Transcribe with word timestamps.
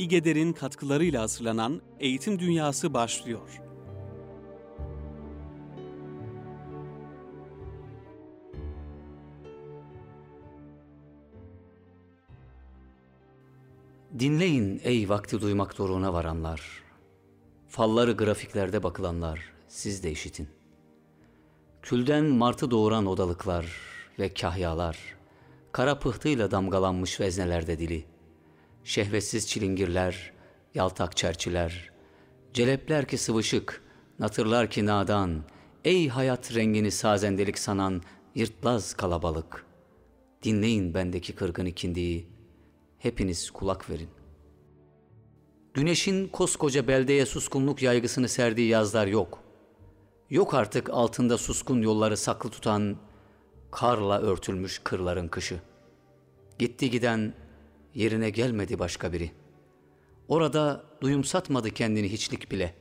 İGEDER'in 0.00 0.52
katkılarıyla 0.52 1.22
hazırlanan 1.22 1.82
Eğitim 1.98 2.38
Dünyası 2.38 2.94
başlıyor. 2.94 3.60
Dinleyin 14.18 14.80
ey 14.84 15.08
vakti 15.08 15.40
duymak 15.40 15.78
doruğuna 15.78 16.12
varanlar. 16.12 16.82
Falları 17.68 18.12
grafiklerde 18.12 18.82
bakılanlar, 18.82 19.52
siz 19.68 20.04
de 20.04 20.10
işitin. 20.10 20.48
Külden 21.82 22.24
martı 22.24 22.70
doğuran 22.70 23.06
odalıklar 23.06 23.66
ve 24.18 24.34
kahyalar, 24.34 24.98
kara 25.72 25.98
pıhtıyla 25.98 26.50
damgalanmış 26.50 27.20
veznelerde 27.20 27.78
dili, 27.78 28.04
şehvetsiz 28.84 29.48
çilingirler, 29.48 30.32
yaltak 30.74 31.16
çerçiler, 31.16 31.90
celepler 32.52 33.08
ki 33.08 33.18
sıvışık, 33.18 33.82
natırlar 34.18 34.70
ki 34.70 34.86
nadan, 34.86 35.44
ey 35.84 36.08
hayat 36.08 36.54
rengini 36.54 36.90
sazendelik 36.90 37.58
sanan 37.58 38.02
yırtlaz 38.34 38.94
kalabalık. 38.94 39.66
Dinleyin 40.42 40.94
bendeki 40.94 41.34
kırgın 41.34 41.66
ikindiyi, 41.66 42.26
hepiniz 42.98 43.50
kulak 43.50 43.90
verin. 43.90 44.08
Güneşin 45.74 46.28
koskoca 46.28 46.88
beldeye 46.88 47.26
suskunluk 47.26 47.82
yaygısını 47.82 48.28
serdiği 48.28 48.68
yazlar 48.68 49.06
yok. 49.06 49.38
Yok 50.30 50.54
artık 50.54 50.90
altında 50.90 51.38
suskun 51.38 51.82
yolları 51.82 52.16
saklı 52.16 52.50
tutan, 52.50 52.96
karla 53.70 54.20
örtülmüş 54.20 54.80
kırların 54.84 55.28
kışı. 55.28 55.60
Gitti 56.58 56.90
giden 56.90 57.34
yerine 58.00 58.30
gelmedi 58.30 58.78
başka 58.78 59.12
biri. 59.12 59.30
Orada 60.28 60.84
duyum 61.00 61.24
satmadı 61.24 61.70
kendini 61.70 62.12
hiçlik 62.12 62.50
bile. 62.50 62.74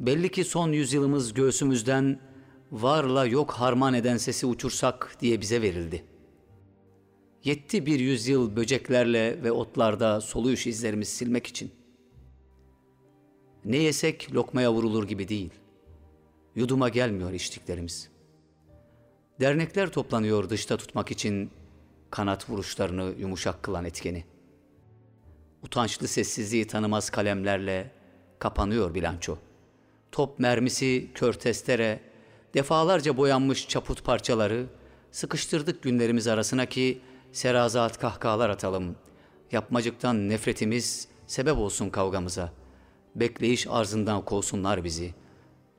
Belli 0.00 0.28
ki 0.28 0.44
son 0.44 0.72
yüzyılımız 0.72 1.34
göğsümüzden 1.34 2.20
varla 2.72 3.26
yok 3.26 3.50
harman 3.50 3.94
eden 3.94 4.16
sesi 4.16 4.46
uçursak 4.46 5.16
diye 5.20 5.40
bize 5.40 5.62
verildi. 5.62 6.04
Yetti 7.44 7.86
bir 7.86 8.00
yüzyıl 8.00 8.56
böceklerle 8.56 9.42
ve 9.42 9.52
otlarda 9.52 10.20
soluyuş 10.20 10.66
izlerimizi 10.66 11.10
silmek 11.10 11.46
için. 11.46 11.70
Ne 13.64 13.76
yesek 13.76 14.34
lokmaya 14.34 14.72
vurulur 14.72 15.08
gibi 15.08 15.28
değil. 15.28 15.50
Yuduma 16.54 16.88
gelmiyor 16.88 17.32
içtiklerimiz. 17.32 18.10
Dernekler 19.40 19.88
toplanıyor 19.88 20.50
dışta 20.50 20.76
tutmak 20.76 21.10
için 21.10 21.50
kanat 22.10 22.50
vuruşlarını 22.50 23.14
yumuşak 23.18 23.62
kılan 23.62 23.84
etkeni. 23.84 24.24
Utançlı 25.62 26.08
sessizliği 26.08 26.66
tanımaz 26.66 27.10
kalemlerle 27.10 27.90
kapanıyor 28.38 28.94
bilanço. 28.94 29.36
Top 30.12 30.38
mermisi, 30.38 31.10
kör 31.14 31.32
testere, 31.32 32.00
defalarca 32.54 33.16
boyanmış 33.16 33.68
çaput 33.68 34.04
parçaları 34.04 34.66
sıkıştırdık 35.12 35.82
günlerimiz 35.82 36.26
arasına 36.26 36.66
ki 36.66 37.00
serazat 37.32 37.98
kahkahalar 37.98 38.50
atalım. 38.50 38.96
Yapmacıktan 39.52 40.28
nefretimiz 40.28 41.08
sebep 41.26 41.58
olsun 41.58 41.90
kavgamıza. 41.90 42.52
Bekleyiş 43.14 43.66
arzından 43.66 44.24
kovsunlar 44.24 44.84
bizi. 44.84 45.14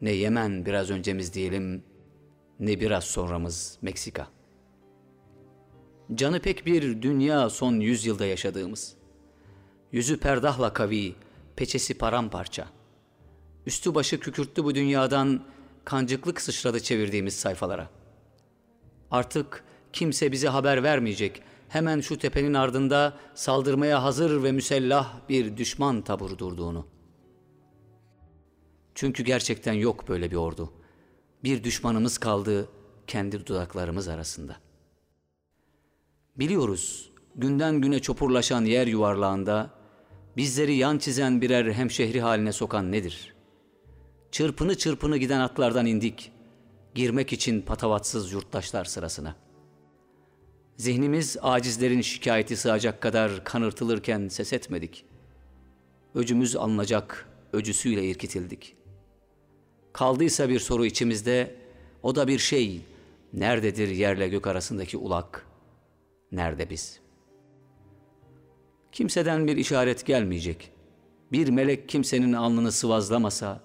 Ne 0.02 0.11
Yemen 0.11 0.66
biraz 0.66 0.89
öncemiz 0.89 1.33
diyelim, 1.33 1.83
ne 2.59 2.80
biraz 2.80 3.03
sonramız 3.03 3.77
Meksika. 3.81 4.27
Canı 6.15 6.39
pek 6.39 6.65
bir 6.65 7.02
dünya 7.02 7.49
son 7.49 7.79
yüzyılda 7.79 8.25
yaşadığımız. 8.25 8.95
Yüzü 9.91 10.19
perdahla 10.19 10.73
kavi, 10.73 11.16
peçesi 11.55 11.97
paramparça. 11.97 12.67
Üstü 13.66 13.95
başı 13.95 14.19
kükürttü 14.19 14.63
bu 14.63 14.75
dünyadan 14.75 15.44
kancıklık 15.85 16.41
sıçradı 16.41 16.79
çevirdiğimiz 16.79 17.34
sayfalara. 17.34 17.89
Artık 19.11 19.63
kimse 19.94 20.31
bize 20.31 20.47
haber 20.47 20.84
vermeyecek. 20.84 21.41
Hemen 21.69 22.01
şu 22.01 22.17
tepenin 22.17 22.53
ardında 22.53 23.17
saldırmaya 23.35 24.03
hazır 24.03 24.44
ve 24.44 24.51
müsellah 24.51 25.29
bir 25.29 25.57
düşman 25.57 26.01
taburu 26.01 26.39
durduğunu. 26.39 26.88
Çünkü 28.95 29.23
gerçekten 29.23 29.73
yok 29.73 30.09
böyle 30.09 30.31
bir 30.31 30.35
ordu. 30.35 30.73
Bir 31.44 31.63
düşmanımız 31.63 32.17
kaldı 32.17 32.69
kendi 33.07 33.45
dudaklarımız 33.45 34.07
arasında. 34.07 34.69
Biliyoruz 36.39 37.09
günden 37.35 37.81
güne 37.81 38.00
çopurlaşan 38.00 38.66
yer 38.66 38.88
yuvarlağında 38.88 39.69
bizleri 40.38 40.75
yan 40.75 40.97
çizen 40.97 41.41
birer 41.41 41.73
hemşehri 41.73 42.22
haline 42.22 42.51
sokan 42.51 42.91
nedir? 42.91 43.33
Çırpını 44.31 44.78
çırpını 44.78 45.17
giden 45.17 45.39
atlardan 45.39 45.85
indik. 45.85 46.31
Girmek 46.95 47.33
için 47.33 47.61
patavatsız 47.61 48.31
yurttaşlar 48.31 48.85
sırasına.'' 48.85 49.49
Zihnimiz 50.79 51.38
acizlerin 51.41 52.01
şikayeti 52.01 52.57
sığacak 52.57 53.01
kadar 53.01 53.44
kanırtılırken 53.44 54.28
ses 54.28 54.53
etmedik. 54.53 55.05
Öcümüz 56.16 56.55
alınacak, 56.55 57.29
öcüsüyle 57.53 58.09
irkitildik. 58.09 58.75
Kaldıysa 59.94 60.49
bir 60.49 60.59
soru 60.59 60.85
içimizde, 60.85 61.55
o 62.03 62.16
da 62.16 62.28
bir 62.28 62.39
şey, 62.39 62.81
nerededir 63.33 63.88
yerle 63.88 64.28
gök 64.28 64.47
arasındaki 64.47 64.97
ulak, 64.97 65.45
nerede 66.31 66.69
biz? 66.69 67.00
Kimseden 68.91 69.47
bir 69.47 69.57
işaret 69.57 70.06
gelmeyecek. 70.06 70.72
Bir 71.31 71.50
melek 71.50 71.90
kimsenin 71.90 72.34
alnını 72.34 72.72
sıvazlamasa, 72.72 73.62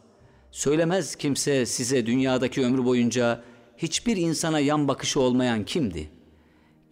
söylemez 0.50 1.16
kimse 1.16 1.66
size 1.66 2.06
dünyadaki 2.06 2.64
ömrü 2.64 2.84
boyunca 2.84 3.44
hiçbir 3.76 4.16
insana 4.16 4.60
yan 4.60 4.88
bakışı 4.88 5.20
olmayan 5.20 5.64
kimdi?'' 5.64 6.24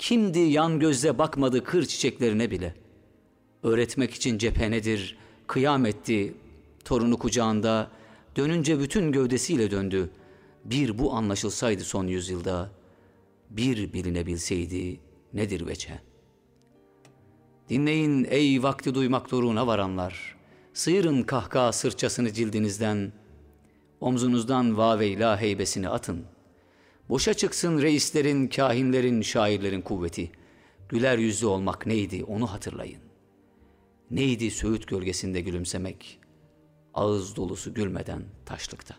Kimdi 0.02 0.38
yan 0.38 0.80
gözle 0.80 1.18
bakmadı 1.18 1.64
kır 1.64 1.86
çiçeklerine 1.86 2.50
bile. 2.50 2.74
Öğretmek 3.62 4.14
için 4.14 4.38
cephenedir, 4.38 5.18
kıyam 5.46 5.86
etti. 5.86 6.34
Torunu 6.84 7.18
kucağında, 7.18 7.90
dönünce 8.36 8.80
bütün 8.80 9.12
gövdesiyle 9.12 9.70
döndü. 9.70 10.10
Bir 10.64 10.98
bu 10.98 11.12
anlaşılsaydı 11.12 11.84
son 11.84 12.06
yüzyılda, 12.06 12.70
bir 13.50 13.92
bilinebilseydi 13.92 15.00
nedir 15.34 15.66
veçe? 15.66 16.00
Dinleyin 17.68 18.26
ey 18.30 18.62
vakti 18.62 18.94
duymak 18.94 19.30
doruğuna 19.30 19.66
varanlar. 19.66 20.36
Sıyırın 20.74 21.22
kahkaha 21.22 21.72
sırçasını 21.72 22.32
cildinizden, 22.32 23.12
omzunuzdan 24.00 24.76
vaveyla 24.76 25.40
heybesini 25.40 25.88
atın.'' 25.88 26.42
Boşa 27.12 27.34
çıksın 27.34 27.82
reislerin, 27.82 28.46
kahinlerin, 28.48 29.22
şairlerin 29.22 29.80
kuvveti. 29.80 30.30
Güler 30.88 31.18
yüzlü 31.18 31.46
olmak 31.46 31.86
neydi 31.86 32.24
onu 32.24 32.52
hatırlayın. 32.52 33.00
Neydi 34.10 34.50
söğüt 34.50 34.88
gölgesinde 34.88 35.40
gülümsemek? 35.40 36.20
Ağız 36.94 37.36
dolusu 37.36 37.74
gülmeden 37.74 38.22
taşlıkta. 38.46 38.94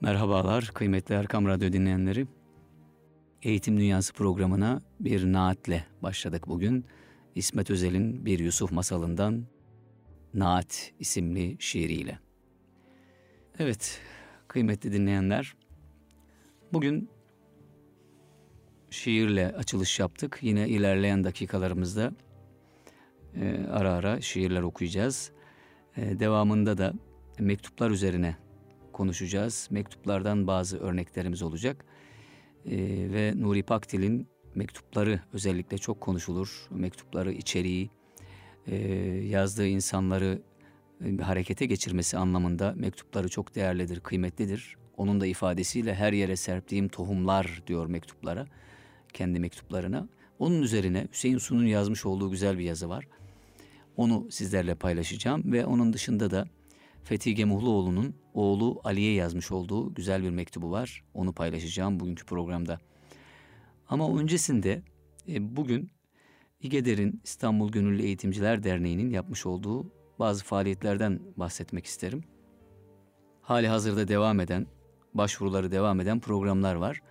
Merhabalar 0.00 0.70
kıymetli 0.74 1.14
Erkam 1.14 1.46
Radyo 1.46 1.72
dinleyenleri. 1.72 2.26
Eğitim 3.42 3.78
Dünyası 3.78 4.12
programına 4.12 4.80
bir 5.00 5.32
naatle 5.32 5.84
başladık 6.02 6.48
bugün. 6.48 6.84
İsmet 7.34 7.70
Özel'in 7.70 8.26
bir 8.26 8.38
Yusuf 8.38 8.72
masalından 8.72 9.44
Naat 10.34 10.92
isimli 10.98 11.56
şiiriyle. 11.58 12.18
Evet, 13.58 14.00
kıymetli 14.48 14.92
dinleyenler, 14.92 15.56
bugün 16.72 17.10
şiirle 18.90 19.52
açılış 19.52 19.98
yaptık. 19.98 20.38
Yine 20.42 20.68
ilerleyen 20.68 21.24
dakikalarımızda 21.24 22.12
e, 23.34 23.66
ara 23.70 23.92
ara 23.92 24.20
şiirler 24.20 24.62
okuyacağız. 24.62 25.32
E, 25.96 26.20
devamında 26.20 26.78
da 26.78 26.92
mektuplar 27.38 27.90
üzerine 27.90 28.36
konuşacağız. 28.92 29.68
Mektuplardan 29.70 30.46
bazı 30.46 30.78
örneklerimiz 30.78 31.42
olacak. 31.42 31.84
E, 32.70 32.76
ve 33.12 33.32
Nuri 33.36 33.62
Pakdil'in 33.62 34.28
mektupları 34.54 35.20
özellikle 35.32 35.78
çok 35.78 36.00
konuşulur. 36.00 36.66
Mektupları, 36.70 37.32
içeriği, 37.32 37.90
e, 38.66 38.76
yazdığı 39.28 39.66
insanları 39.66 40.42
e, 41.04 41.16
harekete 41.16 41.66
geçirmesi 41.66 42.18
anlamında 42.18 42.74
mektupları 42.76 43.28
çok 43.28 43.54
değerlidir, 43.54 44.00
kıymetlidir. 44.00 44.76
Onun 44.96 45.20
da 45.20 45.26
ifadesiyle 45.26 45.94
her 45.94 46.12
yere 46.12 46.36
serptiğim 46.36 46.88
tohumlar 46.88 47.62
diyor 47.66 47.86
mektuplara, 47.86 48.46
kendi 49.12 49.40
mektuplarına. 49.40 50.08
Onun 50.38 50.62
üzerine 50.62 51.08
Hüseyin 51.12 51.38
Sun'un 51.38 51.66
yazmış 51.66 52.06
olduğu 52.06 52.30
güzel 52.30 52.58
bir 52.58 52.64
yazı 52.64 52.88
var. 52.88 53.08
Onu 53.96 54.26
sizlerle 54.30 54.74
paylaşacağım 54.74 55.52
ve 55.52 55.66
onun 55.66 55.92
dışında 55.92 56.30
da 56.30 56.48
Fethi 57.08 57.34
Gemuhluoğlu'nun 57.34 58.14
oğlu 58.34 58.80
Ali'ye 58.84 59.12
yazmış 59.12 59.52
olduğu 59.52 59.94
güzel 59.94 60.22
bir 60.22 60.30
mektubu 60.30 60.70
var. 60.70 61.04
Onu 61.14 61.32
paylaşacağım 61.32 62.00
bugünkü 62.00 62.24
programda. 62.24 62.78
Ama 63.88 64.18
öncesinde 64.18 64.82
e, 65.28 65.56
bugün 65.56 65.90
İGEDER'in 66.60 67.20
İstanbul 67.24 67.72
Gönüllü 67.72 68.02
Eğitimciler 68.02 68.62
Derneği'nin 68.62 69.10
yapmış 69.10 69.46
olduğu 69.46 69.92
bazı 70.18 70.44
faaliyetlerden 70.44 71.20
bahsetmek 71.36 71.86
isterim. 71.86 72.24
Hali 73.42 73.68
hazırda 73.68 74.08
devam 74.08 74.40
eden, 74.40 74.66
başvuruları 75.14 75.70
devam 75.70 76.00
eden 76.00 76.20
programlar 76.20 76.74
var. 76.74 77.02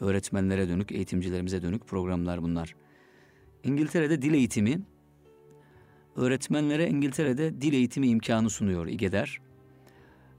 Öğretmenlere 0.00 0.68
dönük, 0.68 0.92
eğitimcilerimize 0.92 1.62
dönük 1.62 1.86
programlar 1.86 2.42
bunlar. 2.42 2.74
İngiltere'de 3.64 4.22
dil 4.22 4.34
eğitimi, 4.34 4.82
öğretmenlere 6.16 6.88
İngiltere'de 6.88 7.60
dil 7.60 7.72
eğitimi 7.72 8.08
imkanı 8.08 8.50
sunuyor 8.50 8.86
İGEDER. 8.86 9.40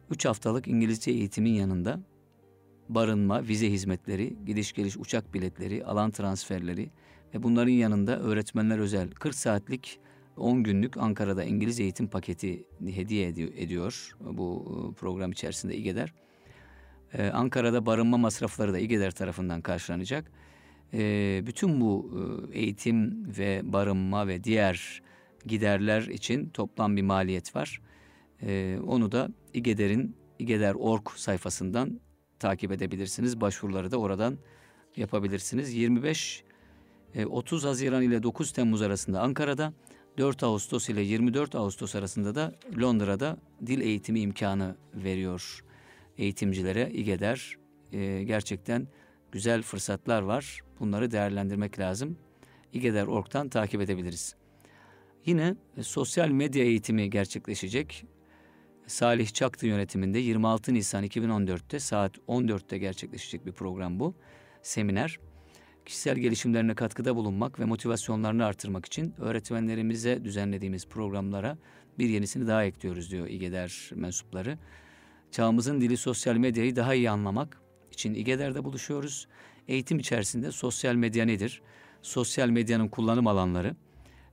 3 0.10 0.26
haftalık 0.26 0.68
İngilizce 0.68 1.12
eğitimin 1.12 1.54
yanında 1.54 2.00
barınma, 2.90 3.44
vize 3.44 3.72
hizmetleri, 3.72 4.36
gidiş 4.46 4.74
geliş 4.74 4.98
uçak 4.98 5.34
biletleri, 5.34 5.86
alan 5.86 6.12
transferleri 6.12 6.90
ve 7.34 7.44
bunların 7.44 7.72
yanında 7.72 8.20
öğretmenler 8.20 8.80
özel 8.80 9.12
40 9.12 9.36
saatlik 9.36 10.00
10 10.38 10.64
günlük 10.64 10.98
Ankara'da 10.98 11.44
İngiliz 11.44 11.80
eğitim 11.80 12.08
paketi 12.08 12.64
hediye 12.86 13.28
ediyor 13.58 14.16
bu 14.20 14.66
e, 14.92 14.96
program 14.96 15.32
içerisinde 15.32 15.76
İGEDER. 15.76 16.14
Ee, 17.18 17.30
Ankara'da 17.30 17.86
barınma 17.86 18.18
masrafları 18.18 18.74
da 18.74 18.80
İGEDER 18.80 19.12
tarafından 19.12 19.62
karşılanacak. 19.62 20.32
Ee, 20.94 21.44
bütün 21.46 21.82
bu 21.82 22.12
e, 22.54 22.60
eğitim 22.60 23.28
ve 23.38 23.62
barınma 23.64 24.28
ve 24.28 24.44
diğer 24.44 25.02
giderler 25.46 26.02
için 26.02 26.50
toplam 26.50 26.98
bir 26.98 27.02
maliyet 27.02 27.56
var. 27.56 27.82
Ee, 28.42 28.80
onu 28.88 29.12
da 29.12 29.30
İGEDER'in 29.54 30.16
İGEDER.org 30.40 31.10
sayfasından 31.16 32.00
takip 32.40 32.72
edebilirsiniz. 32.72 33.42
Başvuruları 33.42 33.92
da 33.92 33.98
oradan 33.98 34.38
yapabilirsiniz. 34.96 35.74
25 35.74 36.44
30 37.26 37.66
e, 37.66 37.68
Haziran 37.68 38.04
ile 38.04 38.24
9 38.24 38.52
Temmuz 38.52 38.82
arasında 38.82 39.22
Ankara'da, 39.22 39.74
4 40.18 40.44
Ağustos 40.44 40.90
ile 40.90 41.02
24 41.02 41.56
Ağustos 41.56 41.96
arasında 41.96 42.36
da 42.36 42.56
Londra'da 42.82 43.38
dil 43.66 43.82
eğitimi 43.82 44.20
imkanı 44.20 44.76
veriyor 44.94 45.64
eğitimcilere 46.18 46.92
İGEDER. 46.92 47.58
E, 47.92 48.24
gerçekten 48.24 48.88
güzel 49.32 49.62
fırsatlar 49.62 50.22
var. 50.22 50.62
Bunları 50.80 51.12
değerlendirmek 51.12 51.80
lazım. 51.80 52.18
İGEDER.org'dan 52.74 53.50
takip 53.50 53.82
edebiliriz. 53.82 54.36
Yine 55.26 55.56
e, 55.78 55.84
sosyal 55.84 56.30
medya 56.30 56.64
eğitimi 56.64 57.10
gerçekleşecek. 57.10 58.06
Salih 58.88 59.34
Çaktı 59.34 59.68
yönetiminde 59.68 60.20
26 60.20 60.74
Nisan 60.74 61.04
2014'te 61.04 61.80
saat 61.80 62.18
14'te 62.18 62.78
gerçekleşecek 62.78 63.46
bir 63.46 63.52
program 63.52 64.00
bu. 64.00 64.16
Seminer. 64.62 65.20
Kişisel 65.86 66.18
gelişimlerine 66.18 66.76
katkıda 66.76 67.16
bulunmak 67.16 67.60
ve 67.60 67.66
motivasyonlarını 67.66 68.46
artırmak 68.46 68.86
için 68.86 69.14
öğretmenlerimize 69.18 70.24
düzenlediğimiz 70.24 70.88
programlara 70.88 71.58
bir 72.00 72.10
yenisini 72.10 72.48
daha 72.48 72.64
ekliyoruz 72.64 73.12
diyor 73.12 73.28
İGEDER 73.28 73.92
mensupları. 73.96 74.58
Çağımızın 75.32 75.82
dili 75.82 75.98
sosyal 75.98 76.36
medyayı 76.36 76.76
daha 76.76 76.94
iyi 76.94 77.10
anlamak 77.10 77.62
için 77.92 78.14
İGEDER'de 78.14 78.64
buluşuyoruz. 78.64 79.28
Eğitim 79.68 80.00
içerisinde 80.00 80.52
sosyal 80.52 80.96
medya 80.96 81.26
nedir? 81.26 81.62
Sosyal 82.02 82.50
medyanın 82.50 82.88
kullanım 82.88 83.28
alanları, 83.28 83.76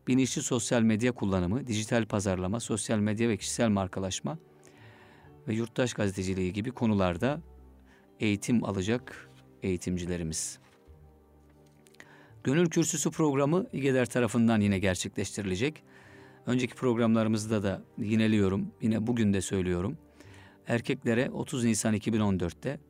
bilinçli 0.08 0.43
sosyal 0.43 0.82
medya 0.82 1.12
kullanımı, 1.12 1.66
dijital 1.66 2.06
pazarlama, 2.06 2.60
sosyal 2.60 2.99
medya 2.99 3.28
ve 3.28 3.37
kişisel 3.37 3.69
markalaşma 3.69 4.38
ve 5.49 5.54
yurttaş 5.54 5.94
gazeteciliği 5.94 6.52
gibi 6.52 6.70
konularda 6.70 7.40
eğitim 8.20 8.64
alacak 8.64 9.31
eğitimcilerimiz. 9.62 10.58
Gönül 12.44 12.70
Kürsüsü 12.70 13.10
programı 13.10 13.66
İGEDER 13.72 14.06
tarafından 14.06 14.60
yine 14.60 14.78
gerçekleştirilecek. 14.78 15.82
Önceki 16.46 16.75
programlarımızda 16.75 17.62
da 17.62 17.82
yineliyorum, 17.99 18.72
yine 18.81 19.06
bugün 19.06 19.32
de 19.32 19.40
söylüyorum. 19.40 19.99
Erkeklere 20.66 21.31
30 21.31 21.64
Nisan 21.64 21.94
2014'te, 21.94 22.81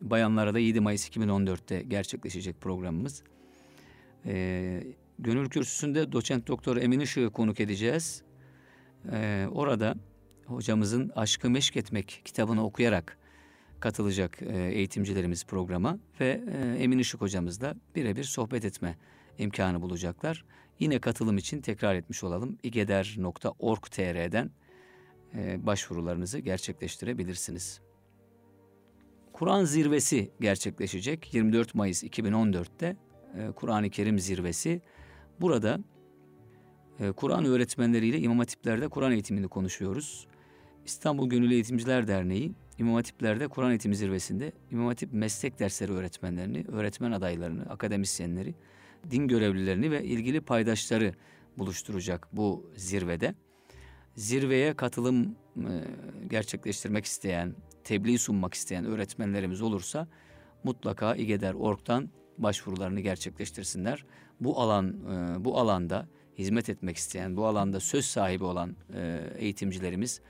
bayanlara 0.00 0.54
da 0.54 0.58
7 0.58 0.80
Mayıs 0.80 1.08
2014'te 1.08 1.82
gerçekleşecek 1.82 2.60
programımız. 2.60 3.22
Ee, 4.26 4.82
Gönül 5.18 5.48
Kürsüsü'nde 5.48 6.12
doçent 6.12 6.46
doktor 6.46 6.76
Emin 6.76 7.00
Işık'ı 7.00 7.32
konuk 7.32 7.60
edeceğiz. 7.60 8.22
Ee, 9.12 9.46
orada 9.52 9.94
hocamızın 10.46 11.12
Aşkı 11.16 11.50
Meşk 11.50 11.76
Etmek 11.76 12.22
kitabını 12.24 12.64
okuyarak 12.64 13.18
katılacak 13.80 14.42
e, 14.42 14.72
eğitimcilerimiz 14.72 15.44
programa 15.44 15.98
ve 16.20 16.44
e, 16.52 16.82
Emin 16.82 16.98
Işık 16.98 17.20
hocamızla 17.20 17.74
birebir 17.96 18.24
sohbet 18.24 18.64
etme 18.64 18.98
imkanı 19.38 19.82
bulacaklar. 19.82 20.44
Yine 20.78 20.98
katılım 20.98 21.38
için 21.38 21.60
tekrar 21.60 21.94
etmiş 21.94 22.24
olalım. 22.24 22.58
igeder.org.tr'den 22.62 24.50
e, 25.34 25.66
başvurularınızı 25.66 26.38
gerçekleştirebilirsiniz. 26.38 27.80
Kur'an 29.32 29.64
zirvesi 29.64 30.30
gerçekleşecek 30.40 31.34
24 31.34 31.74
Mayıs 31.74 32.04
2014'te 32.04 32.96
Kur'an-ı 33.56 33.90
Kerim 33.90 34.18
zirvesi. 34.18 34.82
Burada 35.40 35.78
Kur'an 37.16 37.44
öğretmenleriyle 37.44 38.18
imam 38.18 38.38
hatiplerde 38.38 38.88
Kur'an 38.88 39.12
eğitimini 39.12 39.48
konuşuyoruz. 39.48 40.26
İstanbul 40.84 41.28
Gönüllü 41.28 41.54
Eğitimciler 41.54 42.08
Derneği 42.08 42.52
İmam 42.78 42.94
Hatipler'de 42.94 43.48
Kur'an 43.48 43.70
Eğitimi 43.70 43.96
Zirvesi'nde 43.96 44.52
İmam 44.70 44.86
Hatip 44.86 45.12
meslek 45.12 45.58
dersleri 45.58 45.92
öğretmenlerini, 45.92 46.64
öğretmen 46.68 47.12
adaylarını, 47.12 47.62
akademisyenleri, 47.62 48.54
din 49.10 49.28
görevlilerini 49.28 49.90
ve 49.90 50.04
ilgili 50.04 50.40
paydaşları 50.40 51.14
buluşturacak 51.58 52.28
bu 52.32 52.70
zirvede. 52.76 53.34
Zirveye 54.14 54.74
katılım 54.74 55.36
e, 55.56 55.72
gerçekleştirmek 56.30 57.04
isteyen, 57.04 57.54
tebliğ 57.84 58.18
sunmak 58.18 58.54
isteyen 58.54 58.84
öğretmenlerimiz 58.84 59.62
olursa 59.62 60.08
mutlaka 60.64 61.14
İGEDER.org'dan 61.14 62.08
başvurularını 62.38 63.00
gerçekleştirsinler. 63.00 64.04
Bu 64.40 64.60
alan 64.60 64.88
e, 64.88 65.44
bu 65.44 65.58
alanda 65.58 66.08
hizmet 66.38 66.68
etmek 66.68 66.96
isteyen, 66.96 67.36
bu 67.36 67.46
alanda 67.46 67.80
söz 67.80 68.04
sahibi 68.04 68.44
olan 68.44 68.76
e, 68.94 69.30
eğitimcilerimiz 69.38 70.20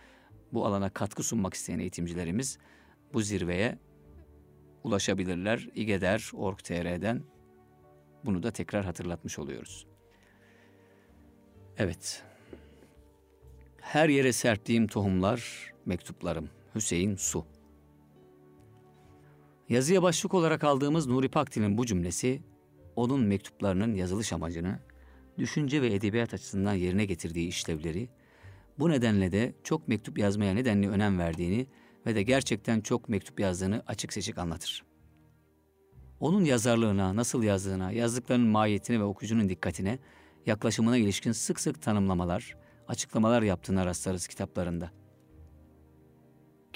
bu 0.53 0.67
alana 0.67 0.91
katkı 0.91 1.23
sunmak 1.23 1.55
isteyen 1.55 1.79
eğitimcilerimiz 1.79 2.59
bu 3.13 3.21
zirveye 3.21 3.79
ulaşabilirler. 4.85 5.69
igeder.org.tr'den 5.75 7.23
bunu 8.25 8.43
da 8.43 8.51
tekrar 8.51 8.85
hatırlatmış 8.85 9.39
oluyoruz. 9.39 9.87
Evet. 11.77 12.23
Her 13.81 14.09
yere 14.09 14.33
serptiğim 14.33 14.87
tohumlar, 14.87 15.73
mektuplarım. 15.87 16.51
Hüseyin 16.75 17.17
Su. 17.17 17.45
Yazıya 19.69 20.03
başlık 20.03 20.35
olarak 20.35 20.65
aldığımız 20.65 21.07
Nuri 21.07 21.29
Pakdil'in 21.29 21.79
bu 21.79 21.87
cümlesi, 21.87 22.43
onun 22.99 23.21
mektuplarının 23.21 23.95
yazılış 23.95 24.33
amacını, 24.33 24.79
düşünce 25.39 25.83
ve 25.83 25.95
edebiyat 25.95 26.35
açısından 26.35 26.75
yerine 26.75 27.05
getirdiği 27.05 27.49
işlevleri 27.49 28.09
bu 28.79 28.91
nedenle 28.91 29.33
de 29.33 29.55
çok 29.65 29.89
mektup 29.89 30.19
yazmaya 30.19 30.55
nedenli 30.55 30.89
önem 30.89 31.19
verdiğini 31.19 31.67
ve 32.07 32.15
de 32.15 32.23
gerçekten 32.23 32.81
çok 32.81 33.09
mektup 33.09 33.41
yazdığını 33.41 33.83
açık 33.87 34.13
seçik 34.13 34.39
anlatır. 34.39 34.85
Onun 36.21 36.45
yazarlığına, 36.45 37.17
nasıl 37.17 37.43
yazdığına, 37.43 37.93
yazdıklarının 37.93 38.49
mahiyetine 38.49 39.01
ve 39.01 39.05
okuyucunun 39.05 39.49
dikkatine, 39.49 39.99
yaklaşımına 40.47 40.97
ilişkin 40.97 41.33
sık 41.33 41.61
sık 41.61 41.83
tanımlamalar, 41.83 42.57
açıklamalar 42.89 43.43
yaptığına 43.43 43.87
rastlarız 43.87 44.27
kitaplarında. 44.27 44.91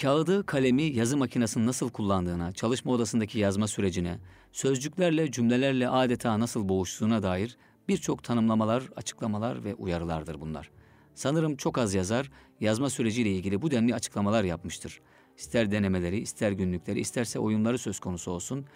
Kağıdı, 0.01 0.47
kalemi, 0.47 0.83
yazı 0.83 1.17
makinesini 1.17 1.67
nasıl 1.67 1.91
kullandığına, 1.91 2.53
çalışma 2.53 2.93
odasındaki 2.93 3.39
yazma 3.39 3.69
sürecine, 3.69 4.19
sözcüklerle, 4.53 5.31
cümlelerle 5.31 5.89
adeta 5.89 6.41
nasıl 6.41 6.69
boğuştuğuna 6.69 7.23
dair 7.23 7.57
birçok 7.89 8.25
tanımlamalar, 8.25 8.83
açıklamalar 8.97 9.65
ve 9.65 9.75
uyarılardır 9.75 10.41
bunlar.'' 10.41 10.83
Sanırım 11.15 11.57
çok 11.57 11.79
az 11.79 11.95
yazar 11.95 12.31
yazma 12.61 12.91
süreciyle 12.91 13.31
ilgili 13.31 13.63
bu 13.63 13.71
denli 13.71 13.95
açıklamalar 13.95 14.45
yapmıştır. 14.45 15.01
İster 15.37 15.71
denemeleri, 15.71 16.19
ister 16.19 16.53
günlükleri, 16.53 17.01
isterse 17.01 17.39
oyunları 17.39 17.79
söz 17.79 18.01
konusu 18.01 18.31
olsun. 18.31 18.67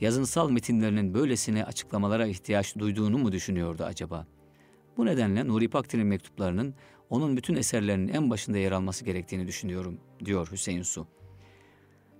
Yazınsal 0.00 0.50
metinlerinin 0.50 1.14
böylesine 1.14 1.64
açıklamalara 1.64 2.26
ihtiyaç 2.26 2.78
duyduğunu 2.78 3.18
mu 3.18 3.32
düşünüyordu 3.32 3.84
acaba? 3.84 4.26
Bu 4.96 5.06
nedenle 5.06 5.48
Nuri 5.48 5.68
Pakdil'in 5.68 6.06
mektuplarının 6.06 6.74
onun 7.10 7.36
bütün 7.36 7.54
eserlerinin 7.54 8.12
en 8.12 8.30
başında 8.30 8.58
yer 8.58 8.72
alması 8.72 9.04
gerektiğini 9.04 9.46
düşünüyorum, 9.46 9.98
diyor 10.24 10.48
Hüseyin 10.52 10.82
Su. 10.82 11.06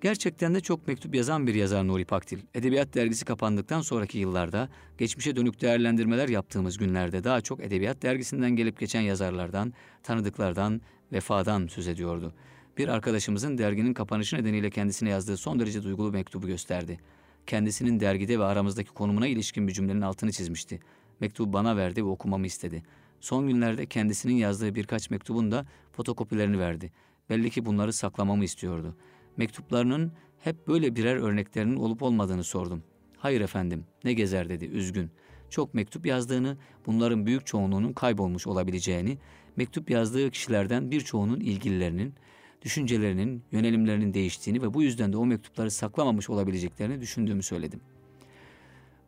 Gerçekten 0.00 0.54
de 0.54 0.60
çok 0.60 0.88
mektup 0.88 1.14
yazan 1.14 1.46
bir 1.46 1.54
yazar 1.54 1.88
Nuri 1.88 2.04
Pakdil. 2.04 2.38
Edebiyat 2.54 2.94
dergisi 2.94 3.24
kapandıktan 3.24 3.80
sonraki 3.80 4.18
yıllarda, 4.18 4.68
geçmişe 4.98 5.36
dönük 5.36 5.60
değerlendirmeler 5.60 6.28
yaptığımız 6.28 6.78
günlerde 6.78 7.24
daha 7.24 7.40
çok 7.40 7.60
Edebiyat 7.60 8.02
dergisinden 8.02 8.50
gelip 8.50 8.80
geçen 8.80 9.00
yazarlardan, 9.00 9.72
tanıdıklardan, 10.02 10.80
vefadan 11.12 11.66
söz 11.66 11.88
ediyordu. 11.88 12.34
Bir 12.78 12.88
arkadaşımızın 12.88 13.58
derginin 13.58 13.94
kapanışı 13.94 14.36
nedeniyle 14.36 14.70
kendisine 14.70 15.08
yazdığı 15.08 15.36
son 15.36 15.60
derece 15.60 15.82
duygulu 15.82 16.12
mektubu 16.12 16.46
gösterdi. 16.46 17.00
Kendisinin 17.46 18.00
dergide 18.00 18.38
ve 18.38 18.44
aramızdaki 18.44 18.90
konumuna 18.90 19.26
ilişkin 19.26 19.68
bir 19.68 19.72
cümlenin 19.72 20.00
altını 20.00 20.32
çizmişti. 20.32 20.80
Mektubu 21.20 21.52
bana 21.52 21.76
verdi 21.76 22.04
ve 22.04 22.08
okumamı 22.08 22.46
istedi. 22.46 22.82
Son 23.20 23.48
günlerde 23.48 23.86
kendisinin 23.86 24.34
yazdığı 24.34 24.74
birkaç 24.74 25.10
mektubun 25.10 25.50
da 25.50 25.66
fotokopilerini 25.92 26.58
verdi. 26.58 26.92
Belli 27.30 27.50
ki 27.50 27.66
bunları 27.66 27.92
saklamamı 27.92 28.44
istiyordu. 28.44 28.96
Mektuplarının 29.36 30.12
hep 30.38 30.68
böyle 30.68 30.96
birer 30.96 31.16
örneklerinin 31.16 31.76
olup 31.76 32.02
olmadığını 32.02 32.44
sordum. 32.44 32.82
Hayır 33.16 33.40
efendim, 33.40 33.84
ne 34.04 34.12
gezer 34.12 34.48
dedi, 34.48 34.64
üzgün. 34.64 35.10
Çok 35.50 35.74
mektup 35.74 36.06
yazdığını, 36.06 36.56
bunların 36.86 37.26
büyük 37.26 37.46
çoğunluğunun 37.46 37.92
kaybolmuş 37.92 38.46
olabileceğini, 38.46 39.18
mektup 39.56 39.90
yazdığı 39.90 40.30
kişilerden 40.30 40.90
birçoğunun 40.90 41.40
ilgililerinin, 41.40 42.14
düşüncelerinin, 42.62 43.42
yönelimlerinin 43.52 44.14
değiştiğini 44.14 44.62
ve 44.62 44.74
bu 44.74 44.82
yüzden 44.82 45.12
de 45.12 45.16
o 45.16 45.26
mektupları 45.26 45.70
saklamamış 45.70 46.30
olabileceklerini 46.30 47.00
düşündüğümü 47.00 47.42
söyledim. 47.42 47.80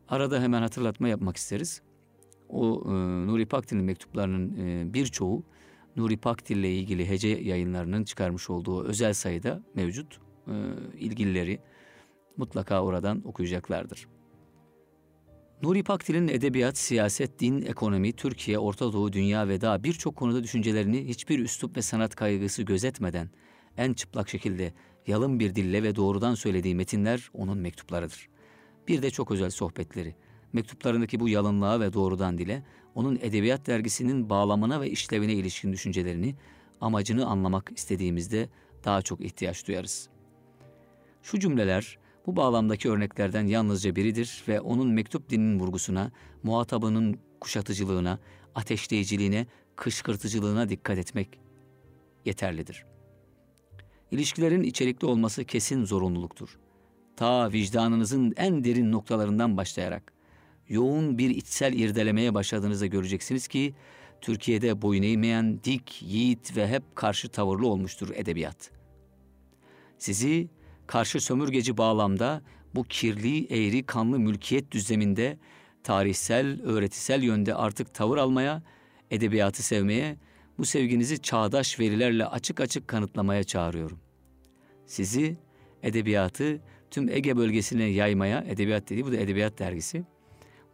Arada 0.08 0.42
hemen 0.42 0.62
hatırlatma 0.62 1.08
yapmak 1.08 1.36
isteriz. 1.36 1.82
O 2.52 2.82
e, 2.86 2.90
Nuri 3.26 3.46
Pakdil'in 3.46 3.84
mektuplarının 3.84 4.56
e, 4.56 4.94
birçoğu 4.94 5.44
Nuri 5.96 6.16
Pakdil 6.16 6.56
ile 6.56 6.74
ilgili 6.74 7.08
hece 7.08 7.28
yayınlarının 7.28 8.04
çıkarmış 8.04 8.50
olduğu 8.50 8.84
özel 8.84 9.12
sayıda 9.12 9.62
mevcut. 9.74 10.20
E, 10.48 10.52
ilgilileri 10.98 11.60
mutlaka 12.36 12.82
oradan 12.82 13.28
okuyacaklardır. 13.28 14.08
Nuri 15.62 15.82
Pakdil'in 15.82 16.28
edebiyat, 16.28 16.78
siyaset, 16.78 17.40
din, 17.40 17.62
ekonomi, 17.62 18.12
Türkiye, 18.12 18.58
Orta 18.58 18.92
Doğu, 18.92 19.12
dünya 19.12 19.48
ve 19.48 19.60
daha 19.60 19.84
birçok 19.84 20.16
konuda 20.16 20.42
düşüncelerini 20.42 21.08
hiçbir 21.08 21.38
üslup 21.38 21.76
ve 21.76 21.82
sanat 21.82 22.14
kaygısı 22.14 22.62
gözetmeden 22.62 23.30
en 23.76 23.92
çıplak 23.92 24.28
şekilde 24.28 24.72
yalın 25.06 25.40
bir 25.40 25.54
dille 25.54 25.82
ve 25.82 25.96
doğrudan 25.96 26.34
söylediği 26.34 26.74
metinler 26.74 27.30
onun 27.32 27.58
mektuplarıdır. 27.58 28.28
Bir 28.88 29.02
de 29.02 29.10
çok 29.10 29.30
özel 29.30 29.50
sohbetleri. 29.50 30.16
Mektuplarındaki 30.52 31.20
bu 31.20 31.28
yalınlığa 31.28 31.80
ve 31.80 31.92
doğrudan 31.92 32.38
dile, 32.38 32.62
onun 32.94 33.18
edebiyat 33.22 33.66
dergisinin 33.66 34.30
bağlamına 34.30 34.80
ve 34.80 34.90
işlevine 34.90 35.32
ilişkin 35.32 35.72
düşüncelerini, 35.72 36.34
amacını 36.80 37.26
anlamak 37.26 37.72
istediğimizde 37.76 38.48
daha 38.84 39.02
çok 39.02 39.20
ihtiyaç 39.20 39.68
duyarız. 39.68 40.08
Şu 41.22 41.38
cümleler 41.38 41.98
bu 42.26 42.36
bağlamdaki 42.36 42.90
örneklerden 42.90 43.46
yalnızca 43.46 43.96
biridir 43.96 44.44
ve 44.48 44.60
onun 44.60 44.88
mektup 44.88 45.30
dilinin 45.30 45.60
vurgusuna, 45.60 46.10
muhatabının 46.42 47.18
kuşatıcılığına, 47.40 48.18
ateşleyiciliğine, 48.54 49.46
kışkırtıcılığına 49.76 50.68
dikkat 50.68 50.98
etmek 50.98 51.38
yeterlidir. 52.24 52.84
İlişkilerin 54.10 54.62
içerikli 54.62 55.06
olması 55.06 55.44
kesin 55.44 55.84
zorunluluktur. 55.84 56.58
Ta 57.16 57.52
vicdanınızın 57.52 58.34
en 58.36 58.64
derin 58.64 58.92
noktalarından 58.92 59.56
başlayarak 59.56 60.11
yoğun 60.72 61.18
bir 61.18 61.30
içsel 61.30 61.72
irdelemeye 61.72 62.34
başladığınızda 62.34 62.86
göreceksiniz 62.86 63.48
ki 63.48 63.74
Türkiye'de 64.20 64.82
boyun 64.82 65.02
eğmeyen, 65.02 65.64
dik, 65.64 66.02
yiğit 66.02 66.56
ve 66.56 66.68
hep 66.68 66.96
karşı 66.96 67.28
tavırlı 67.28 67.66
olmuştur 67.66 68.10
edebiyat. 68.14 68.70
Sizi 69.98 70.48
karşı 70.86 71.20
sömürgeci 71.20 71.76
bağlamda 71.76 72.42
bu 72.74 72.84
kirli, 72.84 73.46
eğri, 73.46 73.82
kanlı 73.82 74.18
mülkiyet 74.18 74.70
düzleminde 74.70 75.38
tarihsel, 75.82 76.62
öğretisel 76.62 77.22
yönde 77.22 77.54
artık 77.54 77.94
tavır 77.94 78.18
almaya, 78.18 78.62
edebiyatı 79.10 79.62
sevmeye, 79.62 80.16
bu 80.58 80.64
sevginizi 80.64 81.22
çağdaş 81.22 81.80
verilerle 81.80 82.26
açık 82.26 82.60
açık 82.60 82.88
kanıtlamaya 82.88 83.44
çağırıyorum. 83.44 83.98
Sizi 84.86 85.36
edebiyatı 85.82 86.60
tüm 86.90 87.08
Ege 87.08 87.36
bölgesine 87.36 87.84
yaymaya, 87.84 88.44
edebiyat 88.48 88.90
dediği 88.90 89.04
bu 89.04 89.12
da 89.12 89.16
edebiyat 89.16 89.58
dergisi, 89.58 90.04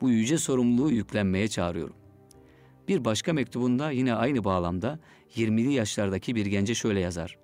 bu 0.00 0.10
yüce 0.10 0.38
sorumluluğu 0.38 0.90
yüklenmeye 0.90 1.48
çağırıyorum. 1.48 1.96
Bir 2.88 3.04
başka 3.04 3.32
mektubunda 3.32 3.90
yine 3.90 4.14
aynı 4.14 4.44
bağlamda 4.44 4.98
20'li 5.34 5.72
yaşlardaki 5.72 6.34
bir 6.34 6.46
gence 6.46 6.74
şöyle 6.74 7.00
yazar. 7.00 7.38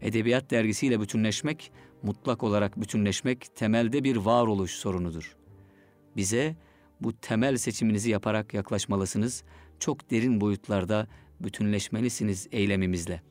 Edebiyat 0.00 0.50
dergisiyle 0.50 1.00
bütünleşmek, 1.00 1.72
mutlak 2.02 2.42
olarak 2.42 2.80
bütünleşmek 2.80 3.56
temelde 3.56 4.04
bir 4.04 4.16
varoluş 4.16 4.70
sorunudur. 4.70 5.36
Bize 6.16 6.56
bu 7.00 7.12
temel 7.12 7.56
seçiminizi 7.56 8.10
yaparak 8.10 8.54
yaklaşmalısınız, 8.54 9.44
çok 9.80 10.10
derin 10.10 10.40
boyutlarda 10.40 11.08
bütünleşmelisiniz 11.40 12.48
eylemimizle. 12.52 13.22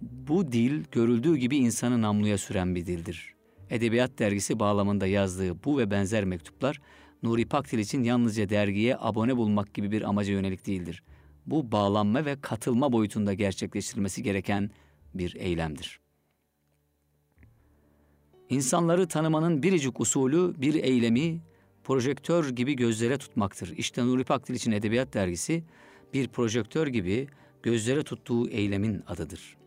Bu 0.00 0.52
dil 0.52 0.84
görüldüğü 0.92 1.36
gibi 1.36 1.56
insanı 1.56 2.02
namluya 2.02 2.38
süren 2.38 2.74
bir 2.74 2.86
dildir. 2.86 3.33
Edebiyat 3.74 4.18
dergisi 4.18 4.58
bağlamında 4.58 5.06
yazdığı 5.06 5.64
bu 5.64 5.78
ve 5.78 5.90
benzer 5.90 6.24
mektuplar 6.24 6.80
Nuri 7.22 7.46
Pakdil 7.46 7.78
için 7.78 8.02
yalnızca 8.02 8.48
dergiye 8.48 8.96
abone 8.98 9.36
bulmak 9.36 9.74
gibi 9.74 9.90
bir 9.90 10.02
amaca 10.02 10.32
yönelik 10.32 10.66
değildir. 10.66 11.02
Bu 11.46 11.72
bağlanma 11.72 12.24
ve 12.24 12.40
katılma 12.40 12.92
boyutunda 12.92 13.34
gerçekleştirilmesi 13.34 14.22
gereken 14.22 14.70
bir 15.14 15.34
eylemdir. 15.34 16.00
İnsanları 18.48 19.08
tanımanın 19.08 19.62
biricik 19.62 20.00
usulü 20.00 20.54
bir 20.60 20.74
eylemi 20.74 21.40
projektör 21.84 22.48
gibi 22.48 22.76
gözlere 22.76 23.18
tutmaktır. 23.18 23.74
İşte 23.76 24.06
Nuri 24.06 24.24
Pakdil 24.24 24.54
için 24.54 24.72
Edebiyat 24.72 25.14
Dergisi 25.14 25.64
bir 26.12 26.28
projektör 26.28 26.86
gibi 26.86 27.26
gözlere 27.62 28.02
tuttuğu 28.02 28.48
eylemin 28.48 29.02
adıdır. 29.06 29.63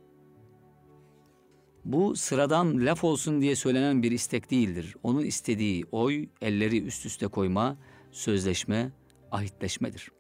Bu 1.88 2.16
sıradan 2.16 2.86
laf 2.86 3.04
olsun 3.04 3.42
diye 3.42 3.56
söylenen 3.56 4.04
bir 4.04 4.12
istek 4.12 4.52
değildir. 4.52 4.96
Onun 5.04 5.26
istediği 5.26 5.86
oy, 5.92 6.30
elleri 6.42 6.84
üst 6.84 7.06
üste 7.06 7.28
koyma, 7.28 7.78
sözleşme, 8.12 8.92
ahitleşmedir. 9.32 10.12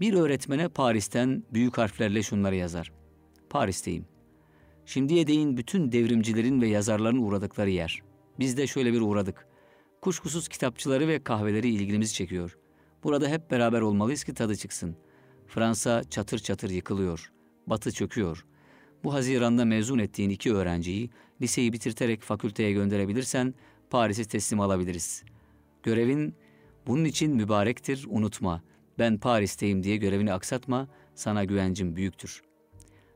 Bir 0.00 0.14
öğretmene 0.14 0.68
Paris'ten 0.68 1.44
büyük 1.52 1.78
harflerle 1.78 2.22
şunları 2.22 2.56
yazar. 2.56 2.92
Paris'teyim. 3.50 4.06
Şimdiye 4.86 5.26
değin 5.26 5.56
bütün 5.56 5.92
devrimcilerin 5.92 6.60
ve 6.60 6.68
yazarların 6.68 7.22
uğradıkları 7.22 7.70
yer. 7.70 8.02
Biz 8.38 8.56
de 8.56 8.66
şöyle 8.66 8.92
bir 8.92 9.00
uğradık. 9.00 9.46
Kuşkusuz 10.02 10.48
kitapçıları 10.48 11.08
ve 11.08 11.24
kahveleri 11.24 11.68
ilgimizi 11.68 12.14
çekiyor. 12.14 12.58
Burada 13.02 13.28
hep 13.28 13.50
beraber 13.50 13.80
olmalıyız 13.80 14.24
ki 14.24 14.34
tadı 14.34 14.56
çıksın. 14.56 14.96
Fransa 15.46 16.04
çatır 16.10 16.38
çatır 16.38 16.70
yıkılıyor. 16.70 17.32
Batı 17.66 17.92
çöküyor. 17.92 18.44
Bu 19.04 19.14
Haziran'da 19.14 19.64
mezun 19.64 19.98
ettiğin 19.98 20.30
iki 20.30 20.54
öğrenciyi 20.54 21.10
liseyi 21.40 21.72
bitirterek 21.72 22.22
fakülteye 22.22 22.72
gönderebilirsen 22.72 23.54
Paris'i 23.90 24.24
teslim 24.24 24.60
alabiliriz. 24.60 25.24
Görevin 25.82 26.34
bunun 26.86 27.04
için 27.04 27.36
mübarektir, 27.36 28.06
unutma. 28.08 28.62
Ben 28.98 29.18
Paris'teyim 29.18 29.82
diye 29.82 29.96
görevini 29.96 30.32
aksatma, 30.32 30.88
sana 31.14 31.44
güvencim 31.44 31.96
büyüktür. 31.96 32.42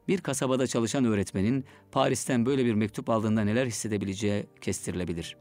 Bir 0.08 0.20
kasabada 0.20 0.66
çalışan 0.66 1.04
öğretmenin 1.04 1.64
Paris'ten 1.92 2.46
böyle 2.46 2.64
bir 2.64 2.74
mektup 2.74 3.10
aldığında 3.10 3.44
neler 3.44 3.66
hissedebileceği 3.66 4.46
kestirilebilir. 4.60 5.36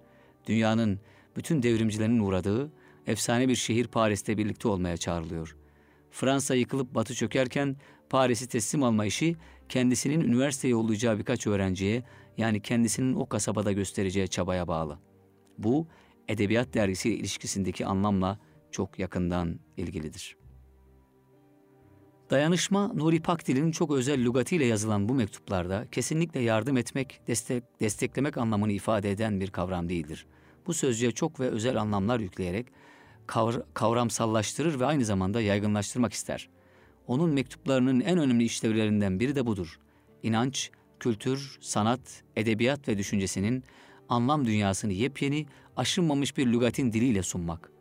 Dünyanın 0.47 0.99
bütün 1.35 1.63
devrimcilerin 1.63 2.19
uğradığı 2.19 2.71
efsane 3.07 3.47
bir 3.47 3.55
şehir 3.55 3.87
Paris'te 3.87 4.37
birlikte 4.37 4.67
olmaya 4.67 4.97
çağrılıyor. 4.97 5.55
Fransa 6.11 6.55
yıkılıp 6.55 6.95
batı 6.95 7.15
çökerken 7.15 7.75
Paris'i 8.09 8.47
teslim 8.47 8.83
alma 8.83 9.05
işi 9.05 9.35
kendisinin 9.69 10.21
üniversiteye 10.21 10.71
yollayacağı 10.71 11.19
birkaç 11.19 11.47
öğrenciye 11.47 12.03
yani 12.37 12.61
kendisinin 12.61 13.15
o 13.15 13.25
kasabada 13.25 13.71
göstereceği 13.71 14.27
çabaya 14.27 14.67
bağlı. 14.67 14.99
Bu 15.57 15.87
edebiyat 16.27 16.73
dergisi 16.73 17.15
ilişkisindeki 17.15 17.85
anlamla 17.85 18.39
çok 18.71 18.99
yakından 18.99 19.59
ilgilidir. 19.77 20.37
Dayanışma 22.29 22.87
Nuri 22.87 23.21
Pakdil'in 23.21 23.71
çok 23.71 23.91
özel 23.91 24.25
lügatiyle 24.25 24.65
yazılan 24.65 25.09
bu 25.09 25.13
mektuplarda 25.13 25.87
kesinlikle 25.91 26.39
yardım 26.39 26.77
etmek, 26.77 27.21
destek, 27.27 27.63
desteklemek 27.79 28.37
anlamını 28.37 28.71
ifade 28.71 29.11
eden 29.11 29.39
bir 29.39 29.51
kavram 29.51 29.89
değildir. 29.89 30.25
Bu 30.67 30.73
sözcüğe 30.73 31.11
çok 31.11 31.39
ve 31.39 31.49
özel 31.49 31.81
anlamlar 31.81 32.19
yükleyerek 32.19 32.67
kavr- 33.27 33.63
kavramsallaştırır 33.73 34.79
ve 34.79 34.85
aynı 34.85 35.05
zamanda 35.05 35.41
yaygınlaştırmak 35.41 36.13
ister. 36.13 36.49
Onun 37.07 37.29
mektuplarının 37.29 37.99
en 37.99 38.17
önemli 38.17 38.43
işlevlerinden 38.43 39.19
biri 39.19 39.35
de 39.35 39.45
budur. 39.45 39.79
İnanç, 40.23 40.71
kültür, 40.99 41.57
sanat, 41.61 42.23
edebiyat 42.35 42.87
ve 42.87 42.97
düşüncesinin 42.97 43.63
anlam 44.09 44.45
dünyasını 44.45 44.93
yepyeni, 44.93 45.45
aşınmamış 45.75 46.37
bir 46.37 46.47
lügatin 46.47 46.93
diliyle 46.93 47.23
sunmak. 47.23 47.71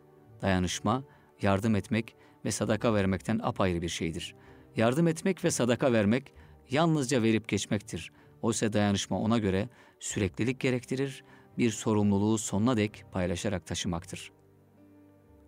Dayanışma, 0.41 1.03
yardım 1.41 1.75
etmek 1.75 2.15
ve 2.45 2.51
sadaka 2.51 2.93
vermekten 2.93 3.39
apayrı 3.43 3.81
bir 3.81 3.89
şeydir. 3.89 4.35
Yardım 4.75 5.07
etmek 5.07 5.43
ve 5.43 5.51
sadaka 5.51 5.93
vermek 5.93 6.33
yalnızca 6.69 7.23
verip 7.23 7.47
geçmektir. 7.47 8.11
Oysa 8.41 8.73
dayanışma 8.73 9.19
ona 9.19 9.37
göre 9.37 9.69
süreklilik 9.99 10.59
gerektirir, 10.59 11.23
bir 11.57 11.71
sorumluluğu 11.71 12.37
sonuna 12.37 12.77
dek 12.77 13.05
paylaşarak 13.11 13.65
taşımaktır. 13.65 14.31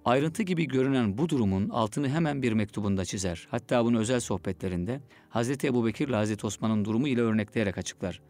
Ayrıntı 0.10 0.44
gibi 0.44 0.68
görünen 0.68 1.18
bu 1.18 1.30
durumun 1.30 1.70
altını 1.70 2.10
hemen 2.10 2.42
bir 2.42 2.54
mektubunda 2.54 3.06
çizer. 3.06 3.48
Hatta 3.52 3.86
bunu 3.86 4.00
özel 4.00 4.20
sohbetlerinde 4.20 5.02
Hz. 5.30 5.50
Ebu 5.64 5.86
Bekir 5.86 6.08
ile 6.08 6.24
Hz. 6.24 6.44
Osman'ın 6.44 6.86
durumu 6.86 7.08
ile 7.08 7.22
örnekleyerek 7.22 7.78
açıklar. 7.78 8.22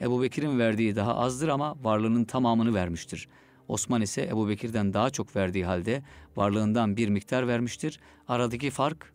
Ebu 0.00 0.22
Bekir'in 0.22 0.58
verdiği 0.58 0.96
daha 0.96 1.16
azdır 1.16 1.48
ama 1.48 1.76
varlığının 1.82 2.24
tamamını 2.24 2.74
vermiştir. 2.74 3.28
Osman 3.68 4.02
ise 4.02 4.26
Ebu 4.26 4.48
Bekir'den 4.48 4.94
daha 4.94 5.10
çok 5.10 5.36
verdiği 5.36 5.64
halde 5.64 6.02
varlığından 6.36 6.96
bir 6.96 7.08
miktar 7.08 7.48
vermiştir. 7.48 8.00
Aradaki 8.28 8.70
fark 8.70 9.12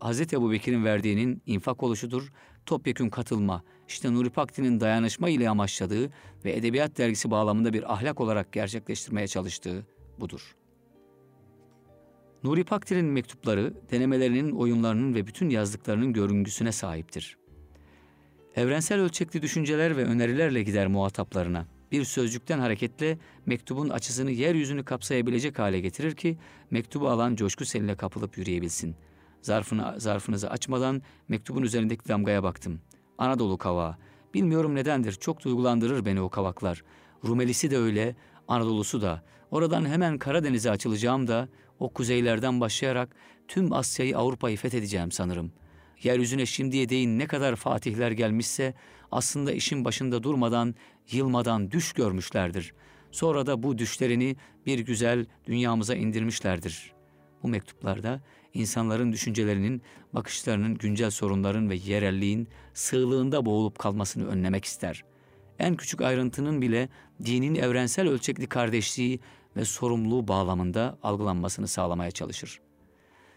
Hz. 0.00 0.20
Ebu 0.20 0.52
Bekir'in 0.52 0.84
verdiğinin 0.84 1.42
infak 1.46 1.82
oluşudur. 1.82 2.32
Topyekün 2.66 3.08
katılma, 3.10 3.62
işte 3.88 4.12
Nuri 4.12 4.30
Pakti'nin 4.30 4.80
dayanışma 4.80 5.28
ile 5.28 5.50
amaçladığı 5.50 6.10
ve 6.44 6.52
Edebiyat 6.56 6.98
Dergisi 6.98 7.30
bağlamında 7.30 7.72
bir 7.72 7.92
ahlak 7.92 8.20
olarak 8.20 8.52
gerçekleştirmeye 8.52 9.28
çalıştığı 9.28 9.86
budur. 10.20 10.54
Nuri 12.44 12.64
Pakti'nin 12.64 13.04
mektupları, 13.04 13.74
denemelerinin, 13.90 14.50
oyunlarının 14.50 15.14
ve 15.14 15.26
bütün 15.26 15.50
yazdıklarının 15.50 16.12
görüngüsüne 16.12 16.72
sahiptir. 16.72 17.36
Evrensel 18.56 19.00
ölçekli 19.00 19.42
düşünceler 19.42 19.96
ve 19.96 20.04
önerilerle 20.04 20.62
gider 20.62 20.86
muhataplarına. 20.86 21.66
Bir 21.92 22.04
sözcükten 22.04 22.58
hareketle 22.58 23.18
mektubun 23.46 23.88
açısını 23.88 24.30
yeryüzünü 24.30 24.84
kapsayabilecek 24.84 25.58
hale 25.58 25.80
getirir 25.80 26.14
ki 26.14 26.38
mektubu 26.70 27.08
alan 27.08 27.36
coşku 27.36 27.64
seline 27.64 27.94
kapılıp 27.96 28.38
yürüyebilsin. 28.38 28.96
Zarfını, 29.42 30.00
zarfınızı 30.00 30.50
açmadan 30.50 31.02
mektubun 31.28 31.62
üzerindeki 31.62 32.08
damgaya 32.08 32.42
baktım. 32.42 32.80
Anadolu 33.18 33.58
kavağı. 33.58 33.96
Bilmiyorum 34.34 34.74
nedendir. 34.74 35.12
Çok 35.12 35.44
duygulandırır 35.44 36.04
beni 36.04 36.20
o 36.20 36.28
kavaklar. 36.28 36.84
Rumelisi 37.24 37.70
de 37.70 37.78
öyle, 37.78 38.16
Anadolu'su 38.48 39.02
da. 39.02 39.22
Oradan 39.50 39.86
hemen 39.86 40.18
Karadeniz'e 40.18 40.70
açılacağım 40.70 41.28
da 41.28 41.48
o 41.84 41.88
kuzeylerden 41.88 42.60
başlayarak 42.60 43.16
tüm 43.48 43.72
Asya'yı 43.72 44.18
Avrupa'yı 44.18 44.56
fethedeceğim 44.56 45.10
sanırım. 45.12 45.52
Yeryüzüne 46.02 46.46
şimdiye 46.46 46.88
değin 46.88 47.18
ne 47.18 47.26
kadar 47.26 47.56
fatihler 47.56 48.10
gelmişse 48.10 48.74
aslında 49.10 49.52
işin 49.52 49.84
başında 49.84 50.22
durmadan, 50.22 50.74
yılmadan 51.10 51.70
düş 51.70 51.92
görmüşlerdir. 51.92 52.74
Sonra 53.10 53.46
da 53.46 53.62
bu 53.62 53.78
düşlerini 53.78 54.36
bir 54.66 54.78
güzel 54.78 55.26
dünyamıza 55.46 55.94
indirmişlerdir. 55.94 56.92
Bu 57.42 57.48
mektuplarda 57.48 58.20
insanların 58.54 59.12
düşüncelerinin, 59.12 59.82
bakışlarının 60.12 60.74
güncel 60.74 61.10
sorunların 61.10 61.70
ve 61.70 61.74
yerelliğin 61.74 62.48
sığlığında 62.74 63.46
boğulup 63.46 63.78
kalmasını 63.78 64.26
önlemek 64.26 64.64
ister. 64.64 65.04
En 65.58 65.76
küçük 65.76 66.00
ayrıntının 66.00 66.62
bile 66.62 66.88
dinin 67.24 67.54
evrensel 67.54 68.08
ölçekli 68.08 68.46
kardeşliği 68.46 69.20
ve 69.56 69.64
sorumluluğu 69.64 70.28
bağlamında 70.28 70.98
algılanmasını 71.02 71.68
sağlamaya 71.68 72.10
çalışır. 72.10 72.60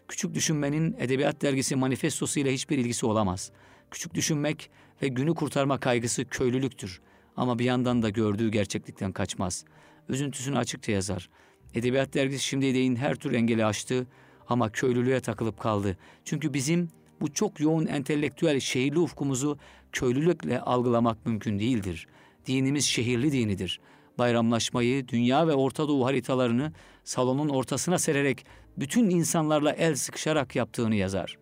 Küçük 0.08 0.36
düşünmenin 0.36 0.96
edebiyat 1.00 1.42
dergisi 1.42 1.76
manifestosu 1.76 2.40
ile 2.40 2.54
hiçbir 2.54 2.78
ilgisi 2.78 3.06
olamaz. 3.06 3.52
Küçük 3.92 4.14
düşünmek 4.14 4.70
ve 5.02 5.08
günü 5.08 5.36
kurtarma 5.36 5.80
kaygısı 5.80 6.26
köylülüktür. 6.26 7.02
Ama 7.38 7.60
bir 7.60 7.66
yandan 7.66 8.04
da 8.04 8.10
gördüğü 8.10 8.52
gerçeklikten 8.52 9.12
kaçmaz. 9.12 9.66
Üzüntüsünü 10.10 10.58
açıkça 10.58 10.92
yazar. 10.92 11.30
Edebiyat 11.74 12.14
dergisi 12.14 12.44
şimdi 12.44 12.74
değin 12.74 12.96
her 12.96 13.16
tür 13.16 13.34
engeli 13.34 13.66
aştı 13.66 14.08
ama 14.50 14.72
köylülüğe 14.72 15.20
takılıp 15.20 15.60
kaldı. 15.60 15.98
Çünkü 16.26 16.54
bizim 16.54 16.90
bu 17.22 17.34
çok 17.34 17.60
yoğun 17.60 17.86
entelektüel 17.86 18.60
şehirli 18.60 19.00
ufkumuzu 19.00 19.58
köylülükle 19.92 20.62
algılamak 20.62 21.26
mümkün 21.26 21.60
değildir. 21.60 22.08
Dinimiz 22.48 22.86
şehirli 22.86 23.32
dinidir. 23.32 23.80
Bayramlaşmayı, 24.18 25.08
dünya 25.08 25.48
ve 25.48 25.54
Orta 25.54 25.88
Doğu 25.88 26.06
haritalarını 26.06 26.74
salonun 27.04 27.50
ortasına 27.50 28.00
sererek 28.00 28.46
bütün 28.78 29.10
insanlarla 29.10 29.72
el 29.72 29.96
sıkışarak 29.96 30.56
yaptığını 30.56 30.96
yazar. 30.96 31.38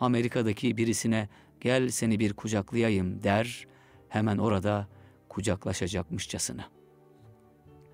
Amerika'daki 0.00 0.76
birisine 0.76 1.28
gel 1.60 1.88
seni 1.88 2.18
bir 2.18 2.32
kucaklayayım 2.32 3.22
der, 3.22 3.66
hemen 4.08 4.38
orada 4.38 4.88
kucaklaşacakmışçasına. 5.28 6.64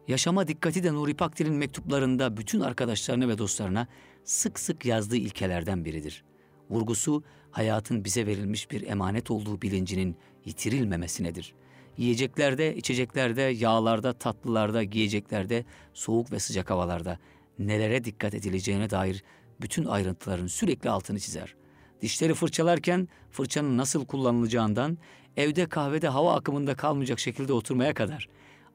Yaşama 0.09 0.49
dikkati 0.49 0.85
de 0.85 0.95
Nuri 0.95 1.15
Pakdil'in 1.15 1.55
mektuplarında 1.55 2.37
bütün 2.37 2.61
arkadaşlarına 2.61 3.29
ve 3.29 3.39
dostlarına 3.39 3.87
sık 4.25 4.59
sık 4.59 4.87
yazdığı 4.87 5.17
ilkelerden 5.17 5.85
biridir. 5.85 6.25
Vurgusu 6.71 7.25
hayatın 7.51 8.05
bize 8.05 8.27
verilmiş 8.27 8.71
bir 8.71 8.87
emanet 8.87 9.31
olduğu 9.31 9.63
bilincinin 9.63 10.17
yitirilmemesinedir. 10.45 11.55
Yiyeceklerde, 11.97 12.77
içeceklerde, 12.77 13.43
yağlarda, 13.43 14.13
tatlılarda, 14.13 14.85
giyeceklerde, 14.85 15.65
soğuk 15.95 16.33
ve 16.33 16.39
sıcak 16.39 16.71
havalarda 16.71 17.19
nelere 17.59 18.05
dikkat 18.05 18.35
edileceğine 18.35 18.91
dair 18.91 19.25
bütün 19.61 19.85
ayrıntıların 19.85 20.47
sürekli 20.47 20.91
altını 20.91 21.21
çizer. 21.21 21.55
Dişleri 22.03 22.35
fırçalarken 22.35 23.09
fırçanın 23.31 23.79
nasıl 23.79 24.05
kullanılacağından, 24.07 24.99
evde 25.37 25.67
kahvede 25.67 26.09
hava 26.09 26.35
akımında 26.35 26.75
kalmayacak 26.75 27.21
şekilde 27.21 27.53
oturmaya 27.53 27.95
kadar 27.95 28.29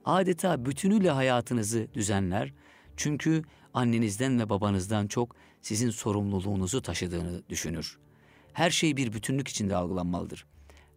adeta 0.05 0.65
bütünüyle 0.65 1.10
hayatınızı 1.10 1.88
düzenler. 1.93 2.53
Çünkü 2.97 3.43
annenizden 3.73 4.39
ve 4.39 4.49
babanızdan 4.49 5.07
çok 5.07 5.36
sizin 5.62 5.89
sorumluluğunuzu 5.89 6.81
taşıdığını 6.81 7.41
düşünür. 7.49 7.97
Her 8.53 8.69
şey 8.69 8.97
bir 8.97 9.13
bütünlük 9.13 9.47
içinde 9.47 9.75
algılanmalıdır. 9.75 10.45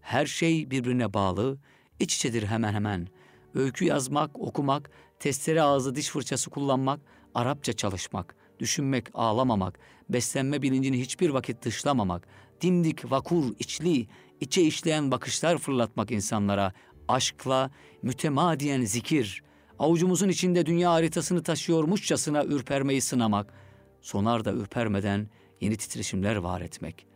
Her 0.00 0.26
şey 0.26 0.70
birbirine 0.70 1.14
bağlı, 1.14 1.58
iç 2.00 2.16
içedir 2.16 2.46
hemen 2.46 2.72
hemen. 2.72 3.09
Öykü 3.54 3.85
yazmak, 3.85 4.40
okumak, 4.40 4.90
testere 5.18 5.62
ağzı 5.62 5.94
diş 5.94 6.09
fırçası 6.09 6.50
kullanmak, 6.50 7.00
Arapça 7.35 7.72
çalışmak, 7.72 8.37
düşünmek, 8.59 9.09
ağlamamak, 9.14 9.78
beslenme 10.09 10.62
bilincini 10.62 11.00
hiçbir 11.00 11.30
vakit 11.30 11.64
dışlamamak, 11.64 12.28
dimdik, 12.61 13.11
vakur, 13.11 13.44
içli, 13.59 14.07
içe 14.40 14.62
işleyen 14.62 15.11
bakışlar 15.11 15.59
fırlatmak 15.59 16.11
insanlara, 16.11 16.72
aşkla, 17.09 17.70
mütemadiyen 18.02 18.83
zikir, 18.83 19.42
avucumuzun 19.78 20.28
içinde 20.28 20.66
dünya 20.66 20.92
haritasını 20.92 21.42
taşıyormuşçasına 21.42 22.44
ürpermeyi 22.44 23.00
sınamak, 23.00 23.54
sonar 24.00 24.44
da 24.44 24.52
ürpermeden 24.52 25.28
yeni 25.61 25.76
titreşimler 25.76 26.37
var 26.37 26.61
etmek, 26.61 27.07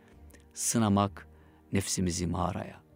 sınamak 0.53 1.27
nefsimizi 1.73 2.27
mağaraya. 2.27 2.88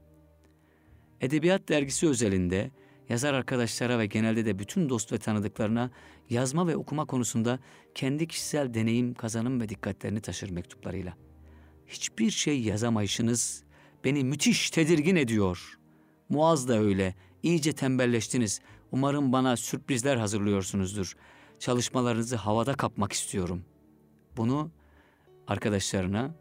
Edebiyat 1.24 1.70
dergisi 1.70 2.08
özelinde 2.08 2.72
yazar 3.10 3.34
arkadaşlara 3.34 4.00
ve 4.00 4.06
genelde 4.06 4.46
de 4.46 4.60
bütün 4.60 4.90
dost 4.90 5.12
ve 5.12 5.18
tanıdıklarına 5.18 5.92
yazma 6.30 6.68
ve 6.68 6.76
okuma 6.76 7.06
konusunda 7.06 7.60
kendi 7.96 8.28
kişisel 8.28 8.74
deneyim, 8.74 9.14
kazanım 9.14 9.62
ve 9.62 9.70
dikkatlerini 9.70 10.22
taşır 10.22 10.50
mektuplarıyla. 10.50 11.14
Hiçbir 11.88 12.32
şey 12.32 12.62
yazamayışınız 12.62 13.64
beni 14.04 14.24
müthiş 14.24 14.70
tedirgin 14.70 15.16
ediyor. 15.16 15.80
Muaz 16.30 16.68
da 16.68 16.80
öyle. 16.80 17.16
İyice 17.44 17.74
tembelleştiniz. 17.74 18.62
Umarım 18.92 19.34
bana 19.34 19.58
sürprizler 19.58 20.18
hazırlıyorsunuzdur. 20.18 21.16
Çalışmalarınızı 21.60 22.36
havada 22.36 22.74
kapmak 22.74 23.14
istiyorum. 23.14 23.66
Bunu 24.38 24.72
arkadaşlarına, 25.48 26.36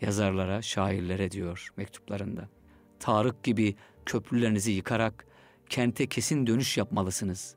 yazarlara, 0.00 0.62
şairlere 0.62 1.30
diyor 1.30 1.68
mektuplarında. 1.76 2.61
Tarık 3.02 3.42
gibi 3.42 3.76
köprülerinizi 4.06 4.72
yıkarak 4.72 5.26
kente 5.68 6.06
kesin 6.06 6.46
dönüş 6.46 6.78
yapmalısınız. 6.78 7.54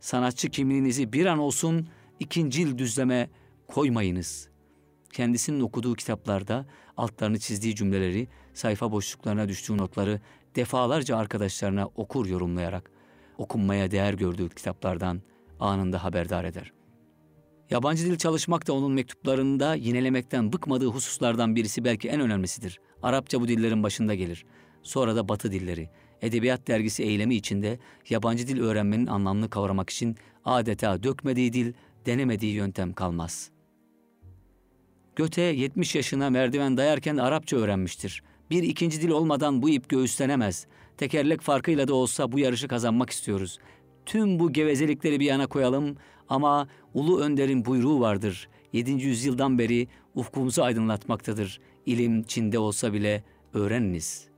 Sanatçı 0.00 0.48
kimliğinizi 0.48 1.12
bir 1.12 1.26
an 1.26 1.38
olsun 1.38 1.88
ikincil 2.20 2.78
düzleme 2.78 3.30
koymayınız. 3.68 4.48
Kendisinin 5.12 5.60
okuduğu 5.60 5.94
kitaplarda 5.94 6.66
altlarını 6.96 7.38
çizdiği 7.38 7.74
cümleleri, 7.74 8.28
sayfa 8.54 8.92
boşluklarına 8.92 9.48
düştüğü 9.48 9.76
notları 9.76 10.20
defalarca 10.56 11.16
arkadaşlarına 11.16 11.86
okur 11.86 12.26
yorumlayarak 12.26 12.90
okunmaya 13.38 13.90
değer 13.90 14.14
gördüğü 14.14 14.48
kitaplardan 14.48 15.22
anında 15.60 16.04
haberdar 16.04 16.44
eder. 16.44 16.72
Yabancı 17.70 18.04
dil 18.04 18.16
çalışmak 18.16 18.66
da 18.66 18.72
onun 18.72 18.92
mektuplarında 18.92 19.74
yinelemekten 19.74 20.52
bıkmadığı 20.52 20.88
hususlardan 20.88 21.56
birisi 21.56 21.84
belki 21.84 22.08
en 22.08 22.20
önemlisidir. 22.20 22.80
Arapça 23.02 23.40
bu 23.40 23.48
dillerin 23.48 23.82
başında 23.82 24.14
gelir. 24.14 24.44
Sonra 24.84 25.16
da 25.16 25.28
Batı 25.28 25.52
dilleri. 25.52 25.88
Edebiyat 26.22 26.68
dergisi 26.68 27.02
eylemi 27.02 27.34
içinde 27.34 27.78
yabancı 28.10 28.46
dil 28.48 28.60
öğrenmenin 28.60 29.06
anlamını 29.06 29.50
kavramak 29.50 29.90
için 29.90 30.16
adeta 30.44 31.02
dökmediği 31.02 31.52
dil, 31.52 31.72
denemediği 32.06 32.54
yöntem 32.54 32.92
kalmaz. 32.92 33.50
Göte 35.16 35.42
70 35.42 35.94
yaşına 35.94 36.30
merdiven 36.30 36.76
dayarken 36.76 37.16
Arapça 37.16 37.56
öğrenmiştir. 37.56 38.22
Bir 38.50 38.62
ikinci 38.62 39.02
dil 39.02 39.10
olmadan 39.10 39.62
bu 39.62 39.70
ip 39.70 39.88
göğüslenemez. 39.88 40.66
Tekerlek 40.96 41.40
farkıyla 41.40 41.88
da 41.88 41.94
olsa 41.94 42.32
bu 42.32 42.38
yarışı 42.38 42.68
kazanmak 42.68 43.10
istiyoruz. 43.10 43.58
Tüm 44.06 44.38
bu 44.38 44.52
gevezelikleri 44.52 45.20
bir 45.20 45.26
yana 45.26 45.46
koyalım 45.46 45.96
ama 46.28 46.68
Ulu 46.94 47.20
Önder'in 47.20 47.64
buyruğu 47.64 48.00
vardır. 48.00 48.48
7. 48.72 48.90
yüzyıldan 48.90 49.58
beri 49.58 49.88
ufkumuzu 50.14 50.62
aydınlatmaktadır. 50.62 51.60
İlim 51.86 52.22
Çin'de 52.22 52.58
olsa 52.58 52.92
bile 52.92 53.24
öğreniniz.'' 53.54 54.33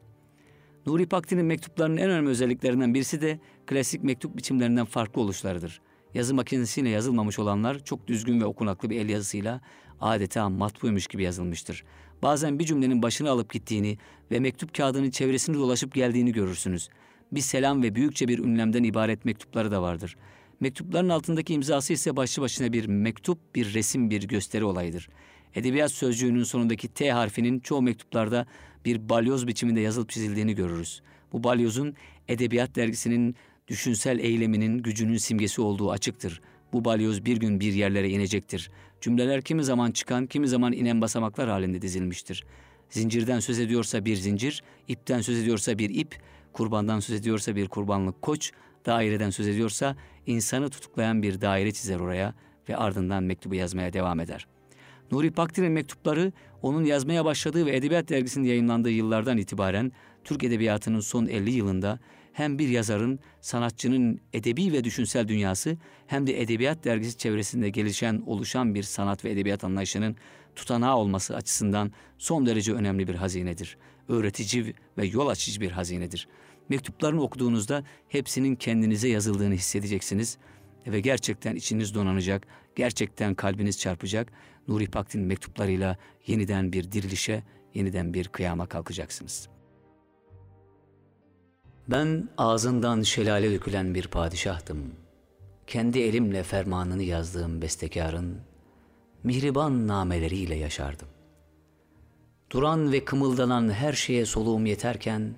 Nuri 0.87 1.07
Pakti'nin 1.07 1.47
mektuplarının 1.47 1.97
en 1.97 2.11
önemli 2.11 2.29
özelliklerinden 2.29 2.95
birisi 2.95 3.21
de 3.21 3.39
klasik 3.67 4.05
mektup 4.05 4.37
biçimlerinden 4.37 4.85
farklı 4.85 5.21
oluşlarıdır. 5.21 5.81
Yazı 6.15 6.35
makinesiyle 6.35 6.89
yazılmamış 6.89 7.39
olanlar 7.39 7.85
çok 7.85 8.07
düzgün 8.07 8.41
ve 8.41 8.45
okunaklı 8.45 8.91
bir 8.91 9.01
el 9.01 9.09
yazısıyla 9.09 9.61
adeta 10.01 10.49
matbuymuş 10.49 11.07
gibi 11.07 11.23
yazılmıştır. 11.23 11.85
Bazen 12.23 12.59
bir 12.59 12.65
cümlenin 12.65 13.03
başını 13.03 13.31
alıp 13.31 13.53
gittiğini 13.53 13.99
ve 14.31 14.41
mektup 14.41 14.75
kağıdının 14.75 15.11
çevresini 15.11 15.57
dolaşıp 15.57 15.95
geldiğini 15.95 16.33
görürsünüz. 16.33 16.89
Bir 17.33 17.41
selam 17.41 17.83
ve 17.83 17.95
büyükçe 17.95 18.29
bir 18.29 18.39
ünlemden 18.39 18.83
ibaret 18.83 19.25
mektupları 19.25 19.71
da 19.71 19.83
vardır. 19.83 20.17
Mektupların 20.61 21.09
altındaki 21.09 21.55
imzası 21.55 21.93
ise 21.93 22.17
başlı 22.17 22.43
başına 22.43 22.73
bir 22.73 22.87
mektup, 22.87 23.55
bir 23.55 23.75
resim, 23.75 24.11
bir 24.11 24.23
gösteri 24.23 24.65
olayıdır. 24.65 25.09
Edebiyat 25.55 25.93
sözcüğünün 25.93 26.43
sonundaki 26.43 26.89
T 26.89 27.11
harfinin 27.11 27.61
çoğu 27.61 27.83
mektuplarda 27.83 28.47
bir 28.87 29.09
balyoz 29.09 29.47
biçiminde 29.47 29.81
yazılıp 29.81 30.11
çizildiğini 30.11 30.55
görürüz. 30.55 31.03
Bu 31.33 31.45
balyozun 31.45 31.95
edebiyat 32.29 32.77
dergisinin 32.77 33.37
düşünsel 33.69 34.19
eyleminin 34.19 34.79
gücünün 34.79 35.17
simgesi 35.17 35.61
olduğu 35.61 35.91
açıktır. 35.91 36.41
Bu 36.73 36.85
balyoz 36.85 37.25
bir 37.25 37.37
gün 37.37 37.61
bir 37.61 37.73
yerlere 37.73 38.11
inecektir. 38.11 38.71
Cümleler 39.01 39.43
kimi 39.43 39.65
zaman 39.65 39.91
çıkan, 39.91 40.27
kimi 40.27 40.49
zaman 40.49 40.73
inen 40.73 41.01
basamaklar 41.01 41.49
halinde 41.49 41.83
dizilmiştir. 41.83 42.45
Zincirden 42.91 43.41
söz 43.41 43.59
ediyorsa 43.59 44.05
bir 44.05 44.17
zincir, 44.17 44.63
ipten 44.89 45.21
söz 45.21 45.39
ediyorsa 45.39 45.79
bir 45.79 45.91
ip, 45.91 46.19
kurbandan 46.53 47.01
söz 47.01 47.21
ediyorsa 47.21 47.57
bir 47.57 47.69
kurbanlık 47.69 48.23
koç, 48.23 48.53
daireden 48.87 49.31
söz 49.31 49.49
ediyorsa 49.49 49.97
insanı 50.27 50.71
tutuklayan 50.71 51.23
bir 51.23 51.41
daire 51.41 51.73
çizer 51.73 52.01
oraya 52.01 52.35
ve 52.69 52.77
ardından 52.77 53.23
mektubu 53.23 53.55
yazmaya 53.55 53.93
devam 53.93 54.21
eder. 54.21 54.47
Nuri 55.13 55.31
Pakdil'in 55.31 55.73
mektupları 55.73 56.33
onun 56.63 56.85
yazmaya 56.85 57.25
başladığı 57.25 57.67
ve 57.67 57.77
Edebiyat 57.77 58.09
Dergisi'nde 58.09 58.49
yayınlandığı 58.49 58.91
yıllardan 58.91 59.39
itibaren 59.39 59.93
Türk 60.25 60.45
Edebiyatı'nın 60.45 61.01
son 61.01 61.27
50 61.27 61.51
yılında 61.51 61.99
hem 62.33 62.59
bir 62.59 62.69
yazarın, 62.69 63.19
sanatçının 63.41 64.21
edebi 64.33 64.73
ve 64.73 64.85
düşünsel 64.85 65.29
dünyası 65.29 65.77
hem 66.07 66.27
de 66.27 66.43
Edebiyat 66.43 66.85
Dergisi 66.85 67.19
çevresinde 67.19 67.71
gelişen, 67.71 68.23
oluşan 68.27 68.75
bir 68.75 68.83
sanat 68.83 69.25
ve 69.25 69.31
edebiyat 69.31 69.65
anlayışının 69.65 70.17
tutanağı 70.57 70.97
olması 70.97 71.37
açısından 71.37 71.93
son 72.19 72.47
derece 72.47 72.73
önemli 72.73 73.09
bir 73.09 73.15
hazinedir. 73.15 73.77
Öğretici 74.09 74.75
ve 74.99 75.07
yol 75.07 75.29
açıcı 75.29 75.61
bir 75.61 75.71
hazinedir. 75.71 76.29
Mektuplarını 76.69 77.23
okuduğunuzda 77.23 77.85
hepsinin 78.09 78.57
kendinize 78.57 79.09
yazıldığını 79.09 79.55
hissedeceksiniz 79.55 80.39
ve 80.87 81.01
gerçekten 81.01 81.57
içiniz 81.57 81.95
donanacak, 81.95 82.47
gerçekten 82.77 83.35
kalbiniz 83.35 83.79
çarpacak. 83.79 84.33
Nuri 84.69 84.87
Pakdin 84.87 85.21
mektuplarıyla 85.21 85.97
yeniden 86.27 86.73
bir 86.73 86.93
dirilişe, 86.93 87.43
yeniden 87.75 88.15
bir 88.15 88.29
kıyama 88.29 88.67
kalkacaksınız. 88.67 89.49
Ben 91.89 92.29
ağzından 92.39 93.03
şelale 93.03 93.53
dökülen 93.53 93.95
bir 93.95 94.09
padişahtım. 94.09 94.93
Kendi 95.67 95.99
elimle 95.99 96.43
fermanını 96.43 97.03
yazdığım 97.03 97.63
bestekarın 97.63 98.41
mihriban 99.25 99.89
nameleriyle 99.89 100.55
yaşardım. 100.55 101.09
Duran 102.51 102.93
ve 102.93 103.05
kımıldanan 103.05 103.73
her 103.73 103.93
şeye 103.93 104.27
soluğum 104.27 104.67
yeterken 104.67 105.35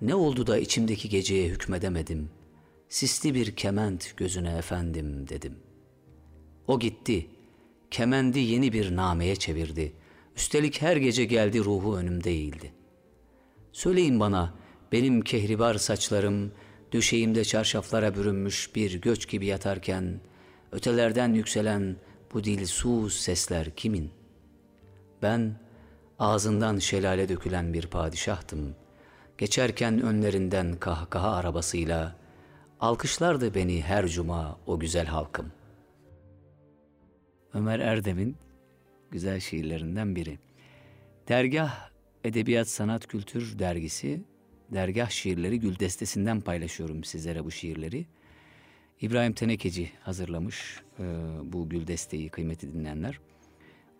ne 0.00 0.14
oldu 0.14 0.46
da 0.46 0.58
içimdeki 0.58 1.08
geceye 1.08 1.48
hükmedemedim. 1.48 2.30
Sisli 2.88 3.34
bir 3.34 3.56
kement 3.56 4.16
gözüne 4.16 4.56
efendim 4.56 5.28
dedim. 5.28 5.56
O 6.66 6.78
gitti. 6.78 7.26
Kemendi 7.90 8.38
yeni 8.38 8.72
bir 8.72 8.96
nameye 8.96 9.36
çevirdi. 9.36 9.92
Üstelik 10.36 10.82
her 10.82 10.96
gece 10.96 11.24
geldi 11.24 11.64
ruhu 11.64 11.96
önümde 11.96 12.30
eğildi. 12.30 12.72
Söyleyin 13.72 14.20
bana 14.20 14.54
benim 14.92 15.20
kehribar 15.20 15.74
saçlarım 15.74 16.52
düşeğimde 16.92 17.44
çarşaflara 17.44 18.14
bürünmüş 18.14 18.74
bir 18.74 19.00
göç 19.00 19.28
gibi 19.28 19.46
yatarken 19.46 20.20
ötelerden 20.72 21.32
yükselen 21.32 21.96
bu 22.34 22.44
dilsuz 22.44 23.14
sesler 23.14 23.76
kimin? 23.76 24.10
Ben 25.22 25.60
ağzından 26.18 26.78
şelale 26.78 27.28
dökülen 27.28 27.72
bir 27.72 27.86
padişahtım. 27.86 28.74
Geçerken 29.38 30.02
önlerinden 30.02 30.76
kahkaha 30.76 31.30
arabasıyla 31.30 32.25
alkışlardı 32.80 33.54
beni 33.54 33.82
her 33.82 34.06
cuma 34.06 34.58
o 34.66 34.78
güzel 34.78 35.06
halkım. 35.06 35.52
Ömer 37.54 37.78
Erdem'in 37.78 38.36
güzel 39.10 39.40
şiirlerinden 39.40 40.16
biri. 40.16 40.38
Dergah 41.28 41.90
Edebiyat 42.24 42.68
Sanat 42.68 43.06
Kültür 43.06 43.58
Dergisi 43.58 44.24
Dergah 44.72 45.10
Şiirleri 45.10 45.60
Gül 45.60 45.78
Destesi'nden 45.78 46.40
paylaşıyorum 46.40 47.04
sizlere 47.04 47.44
bu 47.44 47.50
şiirleri. 47.50 48.06
İbrahim 49.00 49.32
Tenekeci 49.32 49.90
hazırlamış 50.00 50.80
e, 50.98 51.04
bu 51.42 51.68
gül 51.68 51.86
desteği 51.86 52.28
kıymeti 52.28 52.72
dinleyenler. 52.72 53.20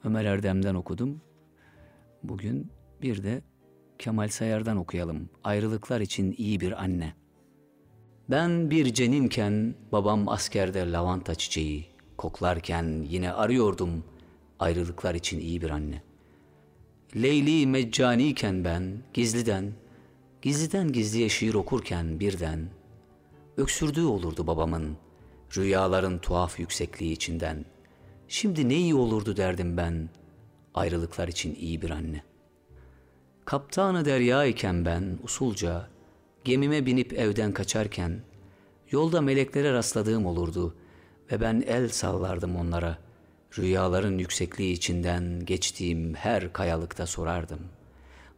Ömer 0.05 0.25
Erdem'den 0.25 0.75
okudum. 0.75 1.21
Bugün 2.23 2.71
bir 3.03 3.23
de 3.23 3.43
Kemal 3.99 4.29
Sayar'dan 4.29 4.77
okuyalım. 4.77 5.31
Ayrılıklar 5.45 6.01
için 6.01 6.35
iyi 6.39 6.61
bir 6.61 6.83
anne. 6.83 7.15
Ben 8.31 8.71
bir 8.71 8.95
ceninken 8.95 9.75
babam 9.93 10.29
askerde 10.29 10.93
lavanta 10.93 11.35
çiçeği 11.35 11.87
koklarken 12.17 13.07
yine 13.09 13.33
arıyordum 13.33 14.05
ayrılıklar 14.59 15.15
için 15.15 15.41
iyi 15.41 15.63
bir 15.63 15.71
anne. 15.71 16.03
Leyli 17.17 17.67
meccaniyken 17.67 18.65
ben 18.65 18.99
gizliden, 19.15 19.73
gizliden 20.43 20.93
gizliye 20.93 21.29
şiir 21.29 21.55
okurken 21.55 22.21
birden 22.21 22.69
öksürdüğü 23.57 24.05
olurdu 24.05 24.47
babamın 24.47 24.97
rüyaların 25.57 26.19
tuhaf 26.19 26.61
yüksekliği 26.61 27.13
içinden. 27.13 27.65
Şimdi 28.29 28.69
ne 28.69 28.75
iyi 28.75 28.95
olurdu 28.95 29.37
derdim 29.37 29.77
ben 29.77 30.09
ayrılıklar 30.75 31.29
için 31.29 31.55
iyi 31.55 31.83
bir 31.83 31.91
anne. 31.91 32.23
Kaptanı 33.45 34.05
derya 34.05 34.45
iken 34.45 34.85
ben 34.85 35.19
usulca 35.23 35.96
gemime 36.47 36.87
binip 36.87 37.13
evden 37.13 37.53
kaçarken 37.53 38.21
yolda 38.91 39.21
meleklere 39.21 39.73
rastladığım 39.73 40.27
olurdu 40.27 40.77
ve 41.33 41.41
ben 41.41 41.65
el 41.67 41.89
sallardım 41.89 42.57
onlara. 42.57 42.99
Rüyaların 43.59 44.19
yüksekliği 44.19 44.73
içinden 44.73 45.45
geçtiğim 45.45 46.15
her 46.15 46.53
kayalıkta 46.53 47.07
sorardım. 47.07 47.61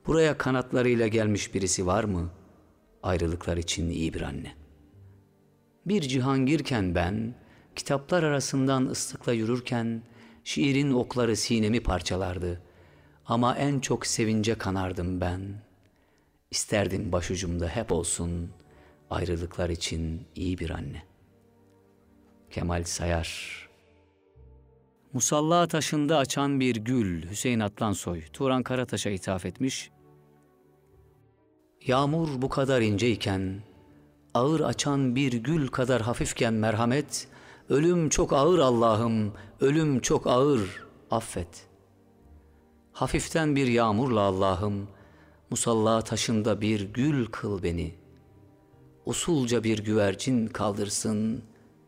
Buraya 0.07 0.39
kanatlarıyla 0.39 1.07
gelmiş 1.07 1.55
birisi 1.55 1.87
var 1.87 2.05
mı? 2.05 2.31
Ayrılıklar 3.03 3.57
için 3.57 3.91
iyi 3.91 4.15
bir 4.15 4.21
anne. 4.21 4.55
Bir 5.87 6.01
cihangirken 6.01 6.95
ben, 6.95 7.35
kitaplar 7.77 8.23
arasından 8.23 8.87
ıslıkla 8.87 9.33
yürürken, 9.33 10.03
şiirin 10.45 10.93
okları 10.93 11.37
sinemi 11.37 11.81
parçalardı. 11.81 12.63
Ama 13.27 13.57
en 13.57 13.81
çok 13.81 14.07
sevince 14.07 14.55
kanardım 14.55 15.21
ben. 15.21 15.68
İsterdim 16.51 17.13
başucumda 17.13 17.69
hep 17.69 17.93
olsun, 17.93 18.51
ayrılıklar 19.11 19.71
için 19.71 20.27
iyi 20.35 20.59
bir 20.59 20.71
anne. 20.71 21.03
Kemal 22.51 22.85
Sayar 22.85 23.69
Musalla 25.13 25.67
taşında 25.69 26.19
açan 26.19 26.61
bir 26.61 26.77
gül 26.77 27.31
Hüseyin 27.31 27.61
Atlansoy 27.61 28.23
Turan 28.33 28.63
Karataş'a 28.63 29.11
ithaf 29.11 29.47
etmiş. 29.47 29.91
Yağmur 31.87 32.43
bu 32.43 32.49
kadar 32.49 32.81
inceyken, 32.81 33.63
ağır 34.35 34.61
açan 34.61 35.17
bir 35.17 35.33
gül 35.33 35.69
kadar 35.69 36.03
hafifken 36.03 36.55
merhamet, 36.55 37.29
ölüm 37.69 38.09
çok 38.09 38.33
ağır 38.33 38.59
Allah'ım, 38.59 39.33
ölüm 39.61 40.01
çok 40.01 40.27
ağır, 40.27 40.85
affet. 41.11 41.67
Hafiften 42.93 43.57
bir 43.57 43.67
yağmurla 43.67 44.21
Allah'ım, 44.21 44.89
musalla 45.51 46.03
taşında 46.03 46.61
bir 46.61 46.81
gül 46.81 47.27
kıl 47.27 47.63
beni. 47.63 47.95
Usulca 49.07 49.65
bir 49.65 49.79
güvercin 49.79 50.47
kaldırsın 50.47 51.43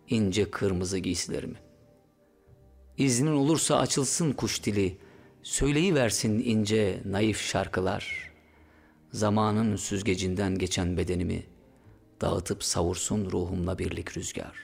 ince 0.08 0.50
kırmızı 0.50 0.98
giysilerimi. 0.98 1.56
İznin 2.98 3.32
olursa 3.32 3.76
açılsın 3.76 4.32
kuş 4.32 4.64
dili, 4.64 4.98
söyleyiversin 5.42 6.42
ince 6.44 7.02
naif 7.04 7.40
şarkılar. 7.40 8.32
Zamanın 9.12 9.76
süzgecinden 9.76 10.58
geçen 10.58 10.96
bedenimi, 10.96 11.42
dağıtıp 12.20 12.64
savursun 12.64 13.30
ruhumla 13.30 13.78
birlik 13.78 14.16
rüzgar. 14.16 14.56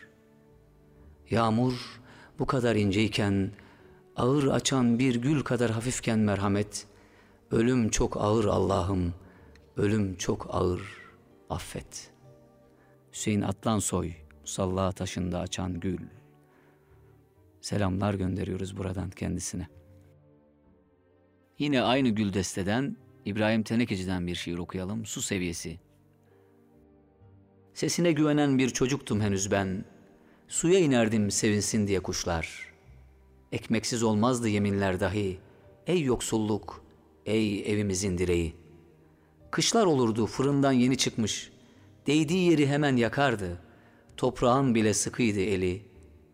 Yağmur 1.30 2.00
bu 2.38 2.46
kadar 2.46 2.76
inceyken, 2.76 3.50
ağır 4.16 4.46
açan 4.46 4.98
bir 4.98 5.14
gül 5.14 5.42
kadar 5.42 5.70
hafifken 5.70 6.18
merhamet, 6.18 6.86
ölüm 7.50 7.88
çok 7.88 8.16
ağır 8.16 8.44
Allah'ım, 8.44 9.14
ölüm 9.76 10.16
çok 10.16 10.54
ağır, 10.54 10.82
affet. 11.50 12.10
Hüseyin 13.12 13.42
Atlansoy, 13.42 14.12
Musalla 14.40 14.92
taşında 14.92 15.40
açan 15.40 15.80
gül. 15.80 15.98
Selamlar 17.60 18.14
gönderiyoruz 18.14 18.76
buradan 18.76 19.10
kendisine. 19.10 19.68
Yine 21.58 21.82
aynı 21.82 22.08
gül 22.08 22.32
desteden 22.32 22.96
İbrahim 23.24 23.62
Tenekeci'den 23.62 24.26
bir 24.26 24.34
şiir 24.34 24.58
okuyalım. 24.58 25.06
Su 25.06 25.22
seviyesi. 25.22 25.80
Sesine 27.74 28.12
güvenen 28.12 28.58
bir 28.58 28.70
çocuktum 28.70 29.20
henüz 29.20 29.50
ben. 29.50 29.84
Suya 30.48 30.78
inerdim 30.78 31.30
sevinsin 31.30 31.86
diye 31.86 32.00
kuşlar. 32.00 32.72
Ekmeksiz 33.52 34.02
olmazdı 34.02 34.48
yeminler 34.48 35.00
dahi. 35.00 35.38
Ey 35.86 36.02
yoksulluk, 36.02 36.85
ey 37.26 37.72
evimizin 37.72 38.18
direği. 38.18 38.54
Kışlar 39.50 39.86
olurdu 39.86 40.26
fırından 40.26 40.72
yeni 40.72 40.96
çıkmış. 40.96 41.50
Değdiği 42.06 42.50
yeri 42.50 42.66
hemen 42.66 42.96
yakardı. 42.96 43.60
Toprağın 44.16 44.74
bile 44.74 44.94
sıkıydı 44.94 45.40
eli. 45.40 45.82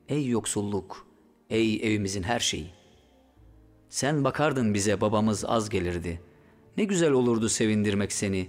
Ey 0.08 0.26
yoksulluk, 0.26 1.06
ey 1.50 1.76
evimizin 1.76 2.22
her 2.22 2.40
şeyi. 2.40 2.70
Sen 3.88 4.24
bakardın 4.24 4.74
bize 4.74 5.00
babamız 5.00 5.44
az 5.44 5.68
gelirdi. 5.68 6.20
Ne 6.76 6.84
güzel 6.84 7.10
olurdu 7.12 7.48
sevindirmek 7.48 8.12
seni. 8.12 8.48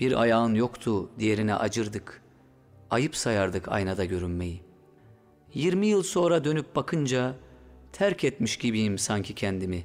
Bir 0.00 0.20
ayağın 0.20 0.54
yoktu, 0.54 1.10
diğerine 1.18 1.54
acırdık. 1.54 2.22
Ayıp 2.90 3.16
sayardık 3.16 3.68
aynada 3.68 4.04
görünmeyi. 4.04 4.60
Yirmi 5.54 5.86
yıl 5.86 6.02
sonra 6.02 6.44
dönüp 6.44 6.76
bakınca 6.76 7.34
terk 7.92 8.24
etmiş 8.24 8.56
gibiyim 8.56 8.98
sanki 8.98 9.34
kendimi. 9.34 9.84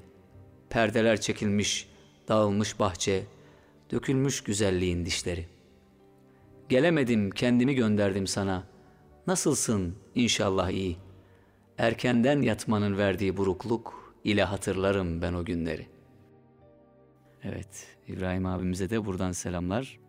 Perdeler 0.74 1.22
çekilmiş, 1.22 1.88
dağılmış 2.28 2.80
bahçe, 2.80 3.24
dökülmüş 3.92 4.44
güzelliğin 4.44 5.06
dişleri. 5.06 5.46
Gelemedim, 6.70 7.32
kendimi 7.32 7.76
gönderdim 7.76 8.28
sana. 8.28 8.64
Nasılsın? 9.28 9.96
İnşallah 10.16 10.70
iyi. 10.70 10.98
Erkenden 11.78 12.42
yatmanın 12.42 12.98
verdiği 12.98 13.38
burukluk 13.38 14.16
ile 14.24 14.44
hatırlarım 14.44 15.22
ben 15.22 15.34
o 15.34 15.46
günleri. 15.46 15.88
Evet, 17.44 17.98
İbrahim 18.08 18.46
abimize 18.46 18.90
de 18.90 19.06
buradan 19.06 19.32
selamlar. 19.32 20.00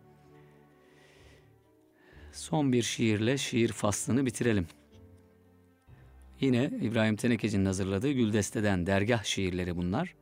Son 2.31 2.73
bir 2.73 2.83
şiirle 2.83 3.37
şiir 3.37 3.71
faslını 3.71 4.25
bitirelim. 4.25 4.67
Yine 6.39 6.71
İbrahim 6.81 7.15
Tenekeci'nin 7.15 7.65
hazırladığı 7.65 8.11
Güldeste'den 8.11 8.87
dergah 8.87 9.23
şiirleri 9.23 9.77
bunlar. 9.77 10.15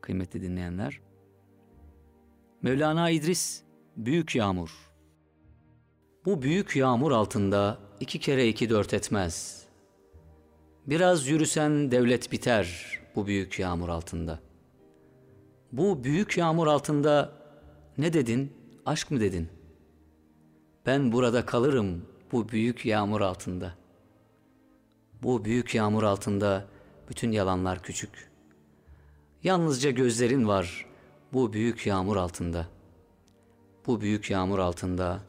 Kıymetli 0.00 0.42
dinleyenler. 0.42 1.00
Mevlana 2.62 3.10
İdris, 3.10 3.62
Büyük 3.96 4.36
Yağmur. 4.36 4.90
Bu 6.24 6.42
büyük 6.42 6.76
yağmur 6.76 7.12
altında 7.12 7.78
iki 8.00 8.18
kere 8.18 8.48
iki 8.48 8.70
dört 8.70 8.94
etmez. 8.94 9.64
Biraz 10.86 11.28
yürüsen 11.28 11.90
devlet 11.90 12.32
biter 12.32 12.98
bu 13.16 13.26
büyük 13.26 13.58
yağmur 13.58 13.88
altında. 13.88 14.38
Bu 15.72 16.04
büyük 16.04 16.38
yağmur 16.38 16.66
altında 16.66 17.32
ne 17.98 18.12
dedin, 18.12 18.52
aşk 18.86 19.10
mı 19.10 19.20
dedin? 19.20 19.48
Ben 20.86 21.12
burada 21.12 21.46
kalırım 21.46 22.06
bu 22.32 22.48
büyük 22.48 22.86
yağmur 22.86 23.20
altında. 23.20 23.74
Bu 25.22 25.44
büyük 25.44 25.74
yağmur 25.74 26.02
altında 26.02 26.66
bütün 27.08 27.32
yalanlar 27.32 27.82
küçük. 27.82 28.29
Yalnızca 29.42 29.90
gözlerin 29.90 30.48
var 30.48 30.86
bu 31.32 31.52
büyük 31.52 31.86
yağmur 31.86 32.16
altında. 32.16 32.66
Bu 33.86 34.00
büyük 34.00 34.30
yağmur 34.30 34.58
altında 34.58 35.20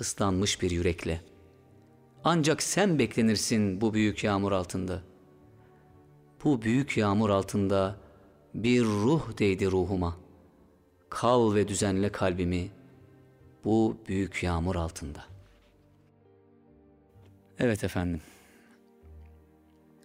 ıslanmış 0.00 0.62
bir 0.62 0.70
yürekle. 0.70 1.20
Ancak 2.24 2.62
sen 2.62 2.98
beklenirsin 2.98 3.80
bu 3.80 3.94
büyük 3.94 4.24
yağmur 4.24 4.52
altında. 4.52 5.02
Bu 6.44 6.62
büyük 6.62 6.96
yağmur 6.96 7.30
altında 7.30 7.96
bir 8.54 8.84
ruh 8.84 9.38
değdi 9.38 9.70
ruhuma. 9.70 10.16
Kal 11.08 11.54
ve 11.54 11.68
düzenle 11.68 12.12
kalbimi 12.12 12.70
bu 13.64 13.96
büyük 14.08 14.42
yağmur 14.42 14.76
altında. 14.76 15.24
Evet 17.58 17.84
efendim. 17.84 18.20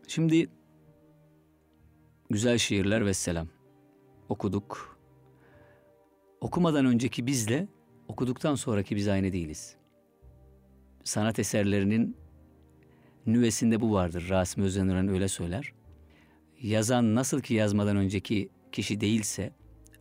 Şimdi 0.07 0.49
güzel 2.29 2.57
şiirler 2.57 3.05
ve 3.05 3.13
selam. 3.13 3.47
Okuduk. 4.29 4.99
Okumadan 6.41 6.85
önceki 6.85 7.27
bizle 7.27 7.67
okuduktan 8.07 8.55
sonraki 8.55 8.95
biz 8.95 9.07
aynı 9.07 9.33
değiliz. 9.33 9.75
Sanat 11.03 11.39
eserlerinin 11.39 12.17
nüvesinde 13.25 13.81
bu 13.81 13.93
vardır. 13.93 14.29
Rasim 14.29 14.63
Özenören 14.63 15.07
öyle 15.07 15.27
söyler. 15.27 15.73
Yazan 16.61 17.15
nasıl 17.15 17.41
ki 17.41 17.53
yazmadan 17.53 17.97
önceki 17.97 18.49
kişi 18.71 19.01
değilse 19.01 19.51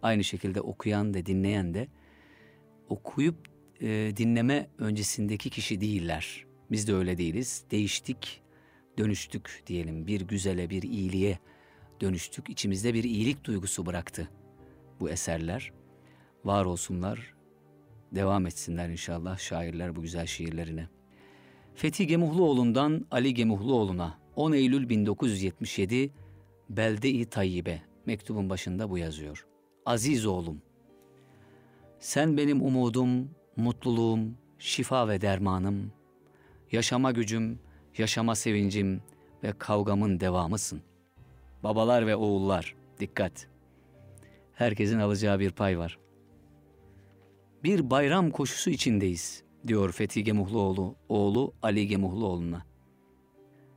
aynı 0.03 0.25
şekilde 0.25 0.61
okuyan 0.61 1.15
da 1.15 1.27
dinleyen 1.27 1.75
de 1.75 1.89
okuyup 2.89 3.37
e, 3.81 4.13
dinleme 4.17 4.69
öncesindeki 4.79 5.51
kişi 5.51 5.81
değiller. 5.81 6.47
Biz 6.71 6.89
de 6.89 6.95
öyle 6.95 7.19
değiliz. 7.19 7.65
Değiştik, 7.71 8.43
dönüştük 8.99 9.63
diyelim. 9.67 10.07
Bir 10.07 10.21
güzele, 10.21 10.71
bir 10.71 10.83
iyiliğe 10.83 11.39
dönüştük. 12.01 12.51
İçimizde 12.51 12.95
bir 12.95 13.05
iyilik 13.05 13.45
duygusu 13.45 13.87
bıraktı 13.87 14.29
bu 15.01 15.11
eserler. 15.11 15.73
Var 16.45 16.65
olsunlar, 16.65 17.35
devam 18.13 18.47
etsinler 18.47 18.89
inşallah 18.89 19.39
şairler 19.39 19.97
bu 19.97 20.03
güzel 20.03 20.27
şiirlerine. 20.27 20.89
Fethi 21.75 22.07
Gemuhluoğlu'ndan 22.07 23.07
Ali 23.11 23.35
Gemuhluoğlu'na 23.35 24.19
10 24.37 24.53
Eylül 24.53 24.89
1977 24.89 26.11
Belde-i 26.71 27.25
Tayyibe 27.25 27.83
mektubun 28.07 28.51
başında 28.51 28.91
bu 28.91 28.99
yazıyor. 28.99 29.47
Aziz 29.87 30.27
oğlum, 30.27 30.63
sen 31.99 32.37
benim 32.37 32.63
umudum, 32.63 33.31
mutluluğum, 33.57 34.21
şifa 34.59 35.09
ve 35.09 35.21
dermanım, 35.21 35.93
yaşama 36.73 37.13
gücüm, 37.13 37.59
yaşama 37.99 38.35
sevincim 38.35 39.03
ve 39.43 39.53
kavgamın 39.59 40.21
devamısın. 40.21 40.83
Babalar 41.65 42.07
ve 42.07 42.17
oğullar, 42.17 42.75
dikkat. 43.01 43.49
Herkesin 44.53 44.99
alacağı 44.99 45.41
bir 45.41 45.51
pay 45.51 45.79
var. 45.79 45.99
Bir 47.65 47.91
bayram 47.91 48.31
koşusu 48.31 48.71
içindeyiz, 48.71 49.43
diyor 49.67 49.93
Fethi 49.93 50.25
Gemuhluoğlu, 50.25 50.97
oğlu 51.09 51.55
Ali 51.63 51.87
Gemuhluoğlu'na. 51.87 52.67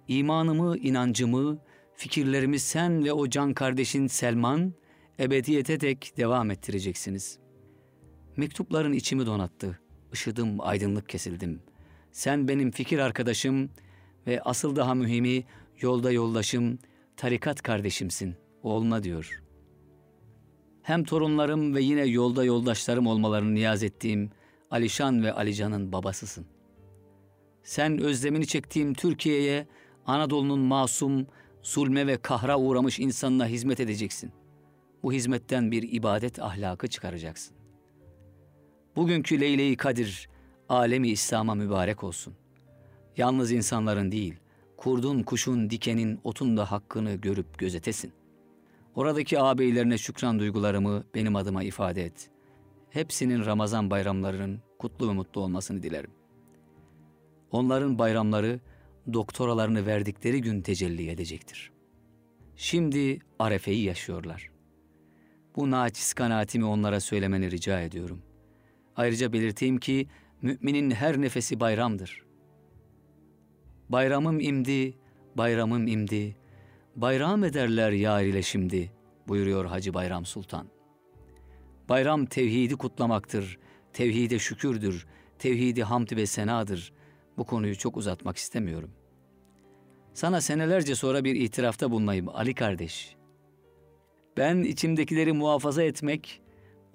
İmanımı, 0.07 0.77
inancımı, 0.77 1.59
fikirlerimi 1.95 2.59
sen 2.59 3.05
ve 3.05 3.13
o 3.13 3.29
can 3.29 3.53
kardeşin 3.53 4.07
Selman, 4.07 4.73
ebediyete 5.19 5.79
dek 5.79 6.13
devam 6.17 6.51
ettireceksiniz. 6.51 7.39
Mektupların 8.37 8.93
içimi 8.93 9.25
donattı. 9.25 9.79
Işıdım, 10.13 10.57
aydınlık 10.59 11.09
kesildim. 11.09 11.61
Sen 12.11 12.47
benim 12.47 12.71
fikir 12.71 12.99
arkadaşım 12.99 13.69
ve 14.27 14.41
asıl 14.41 14.75
daha 14.75 14.95
mühimi 14.95 15.43
yolda 15.81 16.11
yoldaşım, 16.11 16.79
tarikat 17.17 17.61
kardeşimsin. 17.61 18.35
Oğluna 18.63 19.03
diyor. 19.03 19.43
Hem 20.81 21.03
torunlarım 21.03 21.75
ve 21.75 21.81
yine 21.81 22.05
yolda 22.05 22.43
yoldaşlarım 22.43 23.07
olmalarını 23.07 23.55
niyaz 23.55 23.83
ettiğim 23.83 24.29
Alişan 24.71 25.23
ve 25.23 25.33
Alican'ın 25.33 25.91
babasısın. 25.91 26.45
Sen 27.63 27.99
özlemini 27.99 28.47
çektiğim 28.47 28.93
Türkiye'ye 28.93 29.67
Anadolu'nun 30.05 30.59
masum, 30.59 31.27
zulme 31.61 32.07
ve 32.07 32.17
kahra 32.17 32.59
uğramış 32.59 32.99
insanına 32.99 33.47
hizmet 33.47 33.79
edeceksin. 33.79 34.31
Bu 35.03 35.13
hizmetten 35.13 35.71
bir 35.71 35.93
ibadet 35.93 36.39
ahlakı 36.39 36.87
çıkaracaksın. 36.87 37.57
Bugünkü 38.95 39.41
Leyle-i 39.41 39.77
Kadir, 39.77 40.29
alemi 40.69 41.09
İslam'a 41.09 41.55
mübarek 41.55 42.03
olsun. 42.03 42.33
Yalnız 43.17 43.51
insanların 43.51 44.11
değil, 44.11 44.39
kurdun, 44.87 45.23
kuşun, 45.23 45.69
dikenin, 45.69 46.19
otun 46.23 46.57
da 46.57 46.71
hakkını 46.71 47.15
görüp 47.15 47.57
gözetesin. 47.59 48.13
Oradaki 48.95 49.39
ağabeylerine 49.39 49.97
şükran 49.97 50.39
duygularımı 50.39 51.03
benim 51.15 51.35
adıma 51.35 51.63
ifade 51.63 52.05
et. 52.05 52.29
Hepsinin 52.89 53.45
Ramazan 53.45 53.89
bayramlarının 53.89 54.59
kutlu 54.79 55.09
ve 55.09 55.13
mutlu 55.13 55.41
olmasını 55.41 55.83
dilerim. 55.83 56.11
Onların 57.51 57.99
bayramları 57.99 58.59
doktoralarını 59.13 59.85
verdikleri 59.85 60.41
gün 60.41 60.61
tecelli 60.61 61.09
edecektir. 61.09 61.71
Şimdi 62.55 63.19
Arefe'yi 63.39 63.83
yaşıyorlar. 63.83 64.49
Bu 65.55 65.71
naçiz 65.71 66.13
kanaatimi 66.13 66.65
onlara 66.65 66.99
söylemeni 66.99 67.51
rica 67.51 67.81
ediyorum. 67.81 68.21
Ayrıca 68.95 69.33
belirteyim 69.33 69.77
ki 69.77 70.07
müminin 70.41 70.91
her 70.91 71.21
nefesi 71.21 71.59
bayramdır. 71.59 72.26
Bayramım 73.89 74.39
imdi, 74.39 74.93
bayramım 75.35 75.87
imdi, 75.87 76.35
bayram 76.95 77.43
ederler 77.43 77.91
yar 77.91 78.23
ile 78.23 78.41
şimdi 78.41 78.91
buyuruyor 79.27 79.65
Hacı 79.65 79.93
Bayram 79.93 80.25
Sultan. 80.25 80.67
Bayram 81.89 82.25
tevhidi 82.25 82.75
kutlamaktır, 82.75 83.59
tevhide 83.93 84.39
şükürdür, 84.39 85.07
tevhidi 85.39 85.83
hamd 85.83 86.11
ve 86.11 86.25
senadır. 86.25 86.93
Bu 87.37 87.45
konuyu 87.45 87.75
çok 87.77 87.97
uzatmak 87.97 88.37
istemiyorum. 88.37 88.91
Sana 90.13 90.41
senelerce 90.41 90.95
sonra 90.95 91.23
bir 91.23 91.35
itirafta 91.35 91.91
bulunayım 91.91 92.29
Ali 92.29 92.53
kardeş. 92.55 93.15
Ben 94.37 94.63
içimdekileri 94.63 95.33
muhafaza 95.33 95.83
etmek, 95.83 96.41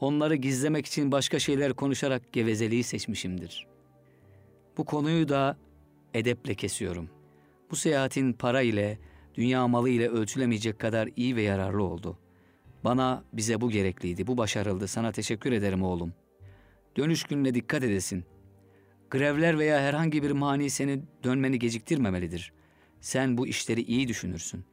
onları 0.01 0.35
gizlemek 0.35 0.87
için 0.87 1.13
başka 1.13 1.39
şeyler 1.39 1.73
konuşarak 1.73 2.33
gevezeliği 2.33 2.83
seçmişimdir. 2.83 3.67
Bu 4.77 4.85
konuyu 4.85 5.29
da 5.29 5.57
edeple 6.15 6.55
kesiyorum. 6.55 7.11
Bu 7.71 7.77
seyahatin 7.77 8.33
para 8.33 8.63
ile, 8.63 8.99
dünya 9.35 9.69
malı 9.69 9.89
ile 9.89 10.09
ölçülemeyecek 10.09 10.79
kadar 10.79 11.09
iyi 11.17 11.37
ve 11.37 11.43
yararlı 11.43 11.83
oldu. 11.83 12.19
Bana, 12.85 13.25
bize 13.33 13.61
bu 13.61 13.71
gerekliydi, 13.71 14.27
bu 14.27 14.37
başarıldı. 14.37 14.89
Sana 14.89 15.13
teşekkür 15.13 15.53
ederim 15.53 15.83
oğlum. 15.83 16.13
Dönüş 16.97 17.25
gününe 17.25 17.55
dikkat 17.55 17.83
edesin. 17.83 18.25
Grevler 19.11 19.59
veya 19.59 19.81
herhangi 19.81 20.23
bir 20.23 20.31
mani 20.31 20.71
seni 20.71 21.03
dönmeni 21.25 21.59
geciktirmemelidir. 21.59 22.53
Sen 23.01 23.39
bu 23.39 23.47
işleri 23.47 23.83
iyi 23.83 24.09
düşünürsün. 24.09 24.65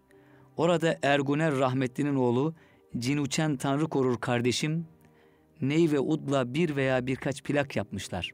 Orada 0.58 1.00
Erguner 1.04 1.56
rahmetlinin 1.56 2.16
oğlu 2.16 2.56
Cinuçen 2.98 3.58
Tanrı 3.58 3.88
korur 3.88 4.18
kardeşim 4.18 4.88
Ney 5.62 5.92
ve 5.92 6.00
Ud'la 6.00 6.54
bir 6.54 6.76
veya 6.76 7.08
birkaç 7.08 7.44
plak 7.44 7.76
yapmışlar. 7.76 8.32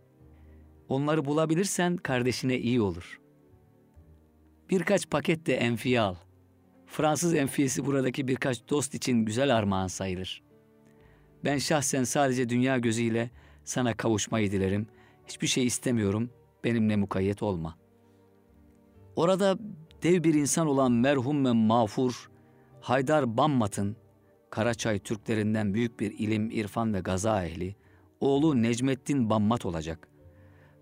Onları 0.89 1.25
bulabilirsen 1.25 1.97
kardeşine 1.97 2.57
iyi 2.57 2.81
olur. 2.81 3.19
Birkaç 4.69 5.09
paket 5.09 5.45
de 5.45 5.55
enfiye 5.55 6.01
al. 6.01 6.15
Fransız 6.85 7.33
enfiyesi 7.33 7.85
buradaki 7.85 8.27
birkaç 8.27 8.69
dost 8.69 8.95
için 8.95 9.25
güzel 9.25 9.55
armağan 9.55 9.87
sayılır. 9.87 10.43
Ben 11.43 11.57
şahsen 11.57 12.03
sadece 12.03 12.49
dünya 12.49 12.77
gözüyle 12.77 13.29
sana 13.63 13.97
kavuşmayı 13.97 14.51
dilerim. 14.51 14.87
Hiçbir 15.27 15.47
şey 15.47 15.65
istemiyorum. 15.65 16.29
Benimle 16.63 16.95
mukayyet 16.95 17.43
olma. 17.43 17.77
Orada 19.15 19.57
dev 20.03 20.23
bir 20.23 20.33
insan 20.33 20.67
olan 20.67 20.91
merhum 20.91 21.45
ve 21.45 21.51
mağfur 21.51 22.29
Haydar 22.81 23.37
Bammat'ın 23.37 23.97
Karaçay 24.49 24.99
Türklerinden 24.99 25.73
büyük 25.73 25.99
bir 25.99 26.11
ilim, 26.11 26.51
irfan 26.51 26.93
ve 26.93 26.99
gaza 26.99 27.45
ehli, 27.45 27.75
oğlu 28.19 28.61
Necmettin 28.61 29.29
Bammat 29.29 29.65
olacak. 29.65 30.07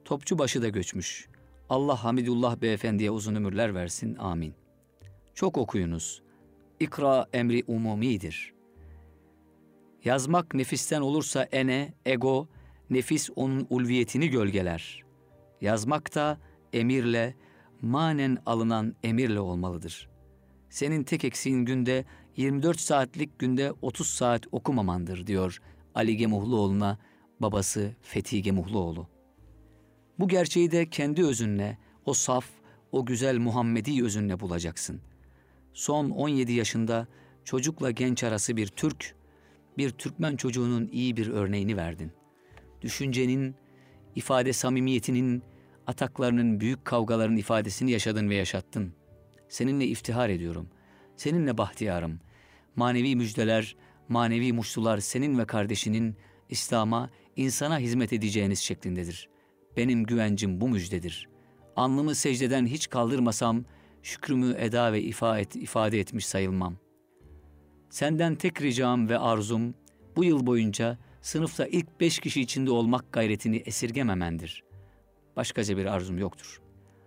Topçubaşı 0.06 0.62
da 0.62 0.70
göçmüş. 0.70 1.28
Allah 1.70 2.04
Hamidullah 2.04 2.62
Beyefendi'ye 2.62 3.12
uzun 3.12 3.36
ömürler 3.36 3.76
versin. 3.76 4.16
Amin. 4.16 4.54
Çok 5.34 5.58
okuyunuz. 5.58 6.22
İkra 6.80 7.28
emri 7.34 7.64
umumidir. 7.68 8.54
Yazmak 10.06 10.54
nefisten 10.54 11.02
olursa 11.02 11.44
ene, 11.44 11.94
ego, 12.06 12.48
nefis 12.90 13.30
onun 13.36 13.68
ulviyetini 13.70 14.30
gölgeler. 14.30 15.04
Yazmak 15.62 16.16
da 16.16 16.38
emirle, 16.74 17.36
manen 17.82 18.38
alınan 18.46 18.96
emirle 19.04 19.40
olmalıdır. 19.40 20.10
Senin 20.70 21.04
tek 21.04 21.24
eksiğin 21.26 21.66
günde 21.66 22.06
24 22.38 22.80
saatlik 22.80 23.40
günde 23.40 23.72
30 23.82 24.08
saat 24.08 24.46
okumamandır 24.52 25.28
diyor 25.28 25.62
Ali 25.96 26.18
Gemuhluoğlu'na 26.18 26.98
babası 27.40 27.92
Fethi 28.02 28.42
Gemuhluoğlu. 28.42 29.13
Bu 30.20 30.28
gerçeği 30.28 30.72
de 30.72 30.90
kendi 30.90 31.26
özünle, 31.26 31.78
o 32.06 32.14
saf, 32.14 32.46
o 32.92 33.06
güzel 33.06 33.38
Muhammedi 33.38 34.04
özünle 34.04 34.40
bulacaksın. 34.40 35.02
Son 35.74 36.10
17 36.10 36.52
yaşında 36.52 37.08
çocukla 37.44 37.92
genç 37.92 38.24
arası 38.24 38.58
bir 38.58 38.68
Türk, 38.68 39.16
bir 39.78 39.90
Türkmen 39.90 40.36
çocuğunun 40.36 40.90
iyi 40.92 41.18
bir 41.18 41.28
örneğini 41.28 41.78
verdin. 41.78 42.12
Düşüncenin, 42.82 43.56
ifade 44.16 44.54
samimiyetinin, 44.54 45.44
ataklarının, 45.88 46.60
büyük 46.60 46.86
kavgaların 46.86 47.38
ifadesini 47.38 47.92
yaşadın 47.92 48.30
ve 48.30 48.36
yaşattın. 48.36 48.94
Seninle 49.50 49.86
iftihar 49.86 50.30
ediyorum. 50.30 50.70
Seninle 51.16 51.58
bahtiyarım. 51.58 52.20
Manevi 52.76 53.16
müjdeler, 53.16 53.76
manevi 54.10 54.54
muştular 54.54 54.98
senin 54.98 55.40
ve 55.40 55.46
kardeşinin 55.46 56.16
İslam'a, 56.50 57.10
insana 57.36 57.80
hizmet 57.80 58.14
edeceğiniz 58.14 58.60
şeklindedir. 58.60 59.33
Benim 59.78 60.04
güvencim 60.04 60.62
bu 60.62 60.70
müjdedir. 60.70 61.30
Alnımı 61.76 62.16
secdeden 62.16 62.66
hiç 62.66 62.90
kaldırmasam, 62.90 63.66
şükrümü 64.04 64.56
eda 64.58 64.94
ve 64.94 65.02
ifade 65.02 66.00
etmiş 66.00 66.26
sayılmam. 66.26 66.76
Senden 67.90 68.36
tek 68.36 68.62
ricam 68.62 69.10
ve 69.10 69.18
arzum, 69.20 69.76
bu 70.16 70.24
yıl 70.24 70.46
boyunca 70.46 70.98
sınıfta 71.22 71.66
ilk 71.66 72.00
beş 72.00 72.20
kişi 72.20 72.42
içinde 72.42 72.72
olmak 72.72 73.14
gayretini 73.14 73.58
esirgememendir. 73.58 74.64
Başkaca 75.36 75.78
bir 75.78 75.86
arzum 75.86 76.18
yoktur. 76.18 76.62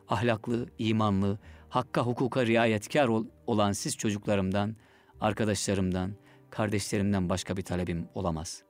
Ahlaklı, 0.09 0.67
imanlı, 0.79 1.39
hakka 1.69 2.03
hukuka 2.03 2.47
riayetkar 2.47 3.09
ol, 3.09 3.27
olan 3.47 3.73
siz 3.73 3.97
çocuklarımdan, 3.97 4.77
arkadaşlarımdan, 5.21 6.13
kardeşlerimden 6.51 7.29
başka 7.29 7.57
bir 7.57 7.63
talebim 7.63 8.09
olamaz. 8.15 8.63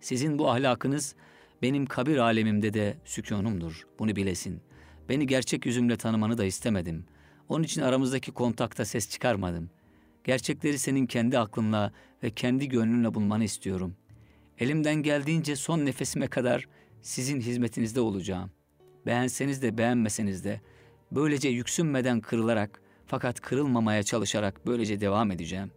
Sizin 0.00 0.38
bu 0.38 0.50
ahlakınız 0.50 1.14
benim 1.62 1.86
kabir 1.86 2.16
alemimde 2.16 2.74
de 2.74 2.96
sükunumdur. 3.04 3.86
Bunu 3.98 4.16
bilesin. 4.16 4.60
Beni 5.08 5.26
gerçek 5.26 5.66
yüzümle 5.66 5.96
tanımanı 5.96 6.38
da 6.38 6.44
istemedim. 6.44 7.04
Onun 7.48 7.64
için 7.64 7.82
aramızdaki 7.82 8.32
kontakta 8.32 8.84
ses 8.84 9.10
çıkarmadım. 9.10 9.70
Gerçekleri 10.24 10.78
senin 10.78 11.06
kendi 11.06 11.38
aklınla 11.38 11.92
ve 12.22 12.30
kendi 12.30 12.68
gönlünle 12.68 13.14
bulmanı 13.14 13.44
istiyorum. 13.44 13.96
Elimden 14.58 14.94
geldiğince 14.94 15.56
son 15.56 15.78
nefesime 15.86 16.26
kadar 16.26 16.68
sizin 17.02 17.40
hizmetinizde 17.40 18.00
olacağım. 18.00 18.50
Beğenseniz 19.06 19.62
de 19.62 19.78
beğenmeseniz 19.78 20.44
de 20.44 20.60
böylece 21.12 21.48
yüksünmeden 21.48 22.20
kırılarak 22.20 22.80
fakat 23.06 23.40
kırılmamaya 23.40 24.02
çalışarak 24.02 24.66
böylece 24.66 25.00
devam 25.00 25.30
edeceğim. 25.30 25.70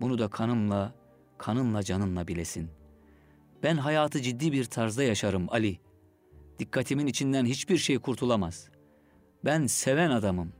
Bunu 0.00 0.18
da 0.18 0.28
kanımla, 0.28 0.94
kanınla 1.38 1.82
canınla 1.82 2.28
bilesin. 2.28 2.70
Ben 3.64 3.76
hayatı 3.76 4.22
ciddi 4.22 4.52
bir 4.52 4.64
tarzda 4.64 5.02
yaşarım 5.02 5.46
Ali. 5.50 5.78
Dikkatimin 6.58 7.06
içinden 7.06 7.44
hiçbir 7.44 7.76
şey 7.78 7.98
kurtulamaz. 7.98 8.68
Ben 9.44 9.66
seven 9.66 10.10
adamım. 10.10 10.52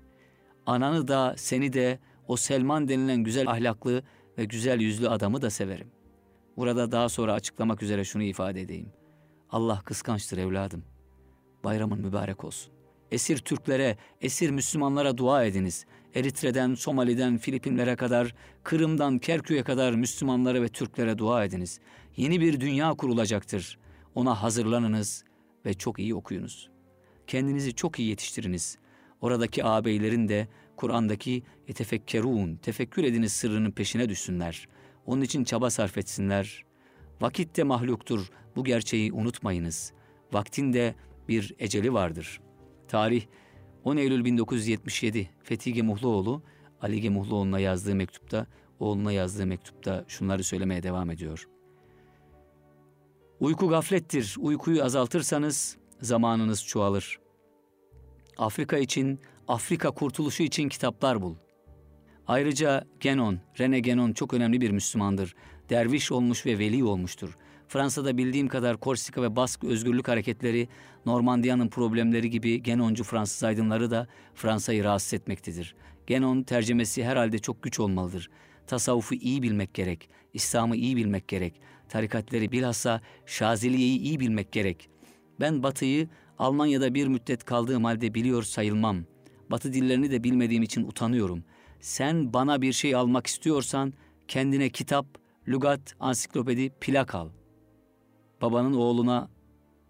Ananı 0.67 1.09
da, 1.09 1.35
seni 1.37 1.73
de, 1.73 1.99
o 2.29 2.37
Selman 2.37 2.89
denilen 2.89 3.25
güzel 3.25 3.51
ahlaklı 3.51 4.03
ve 4.39 4.45
güzel 4.45 4.81
yüzlü 4.81 5.09
adamı 5.09 5.43
da 5.43 5.51
severim. 5.51 5.89
Burada 6.57 6.93
daha 6.93 7.09
sonra 7.09 7.33
açıklamak 7.33 7.83
üzere 7.83 8.05
şunu 8.05 8.23
ifade 8.23 8.61
edeyim. 8.61 8.93
Allah 9.51 9.83
kıskançtır 9.85 10.39
evladım. 10.39 10.85
Bayramın 11.65 12.01
mübarek 12.01 12.45
olsun. 12.45 12.73
Esir 13.11 13.39
Türklere, 13.39 13.97
esir 14.21 14.51
Müslümanlara 14.51 15.19
dua 15.19 15.45
ediniz. 15.45 15.87
Eritre'den, 16.15 16.75
Somali'den, 16.75 17.39
Filipinlere 17.39 17.97
kadar, 17.97 18.35
Kırım'dan 18.63 19.19
Kerkük'e 19.19 19.63
kadar 19.63 19.93
Müslümanlara 19.93 20.63
ve 20.63 20.69
Türklere 20.69 21.19
dua 21.19 21.45
ediniz. 21.45 21.81
Yeni 22.17 22.41
bir 22.41 22.61
dünya 22.61 22.95
kurulacaktır. 22.95 23.79
Ona 24.15 24.43
hazırlanınız 24.43 25.25
ve 25.67 25.75
çok 25.75 25.99
iyi 25.99 26.15
okuyunuz. 26.15 26.71
Kendinizi 27.27 27.75
çok 27.75 27.99
iyi 27.99 28.09
yetiştiriniz. 28.09 28.79
Oradaki 29.21 29.65
ağabeylerin 29.65 30.29
de 30.29 30.49
Kur'an'daki 30.77 31.43
etefekkerun, 31.69 32.57
tefekkür 32.57 33.05
ediniz 33.05 33.33
sırrının 33.33 33.71
peşine 33.71 34.09
düşsünler. 34.09 34.69
Onun 35.07 35.23
için 35.23 35.45
çaba 35.45 35.71
sarf 35.71 35.99
etsinler. 35.99 36.65
Vakit 37.21 37.57
de 37.57 37.63
mahluktur, 37.63 38.31
bu 38.57 38.65
gerçeği 38.65 39.13
unutmayınız. 39.13 39.93
Vaktin 40.33 40.73
de 40.73 40.95
bir 41.29 41.55
eceli 41.59 41.93
vardır.'' 41.93 42.55
Tarih 42.89 43.27
10 43.85 43.97
Eylül 43.97 44.25
1977 44.25 45.31
Fethi 45.43 45.73
Gemuhluoğlu 45.73 46.43
Ali 46.81 47.01
Gemuhluoğlu'na 47.01 47.61
yazdığı 47.61 47.95
mektupta, 47.95 48.47
oğluna 48.79 49.13
yazdığı 49.13 49.47
mektupta 49.47 50.05
şunları 50.09 50.45
söylemeye 50.45 50.83
devam 50.83 51.11
ediyor. 51.11 51.49
Uyku 53.45 53.69
gaflettir. 53.69 54.37
Uykuyu 54.39 54.85
azaltırsanız 54.85 55.77
zamanınız 56.01 56.65
çoğalır. 56.65 57.19
Afrika 58.39 58.79
için, 58.79 59.21
Afrika 59.49 59.91
kurtuluşu 59.91 60.43
için 60.43 60.69
kitaplar 60.69 61.23
bul. 61.23 61.35
Ayrıca 62.27 62.85
Genon, 63.01 63.39
Rene 63.59 63.81
Genon 63.81 64.13
çok 64.13 64.35
önemli 64.35 64.61
bir 64.61 64.71
Müslümandır. 64.71 65.35
Derviş 65.71 66.13
olmuş 66.13 66.47
ve 66.47 66.59
veli 66.59 66.85
olmuştur. 66.85 67.37
Fransa'da 67.69 68.17
bildiğim 68.17 68.49
kadar 68.49 68.77
Korsika 68.77 69.23
ve 69.23 69.37
Bask 69.37 69.65
özgürlük 69.65 70.09
hareketleri, 70.09 70.69
Normandiya'nın 71.07 71.69
problemleri 71.69 72.31
gibi 72.31 72.63
Genoncu 72.63 73.05
Fransız 73.05 73.45
aydınları 73.45 73.91
da 73.91 74.09
Fransa'yı 74.35 74.85
rahatsız 74.85 75.15
etmektedir. 75.15 75.75
Genon 76.07 76.43
tercümesi 76.43 77.05
herhalde 77.05 77.39
çok 77.39 77.63
güç 77.63 77.81
olmalıdır. 77.81 78.31
Tasavvufu 78.67 79.15
iyi 79.15 79.43
bilmek 79.43 79.75
gerek, 79.75 80.09
İslam'ı 80.33 80.77
iyi 80.77 80.97
bilmek 80.97 81.29
gerek, 81.29 81.61
tarikatleri 81.89 82.53
bilhassa 82.53 83.01
Şaziliye'yi 83.27 83.99
iyi 83.99 84.21
bilmek 84.21 84.53
gerek. 84.53 84.89
Ben 85.41 85.63
Batı'yı 85.63 86.09
Almanya'da 86.39 86.95
bir 86.95 87.07
müddet 87.07 87.45
kaldığım 87.45 87.85
halde 87.85 88.15
biliyor 88.15 88.43
sayılmam. 88.43 89.05
Batı 89.51 89.73
dillerini 89.73 90.11
de 90.11 90.25
bilmediğim 90.25 90.63
için 90.63 90.89
utanıyorum. 90.89 91.45
Sen 91.81 92.33
bana 92.33 92.63
bir 92.63 92.73
şey 92.73 92.95
almak 92.95 93.27
istiyorsan 93.27 93.93
kendine 94.29 94.69
kitap, 94.69 95.07
lügat, 95.49 95.95
ansiklopedi, 96.01 96.71
plak 96.81 97.15
al.'' 97.15 97.45
babanın 98.45 98.75
oğluna 98.75 99.29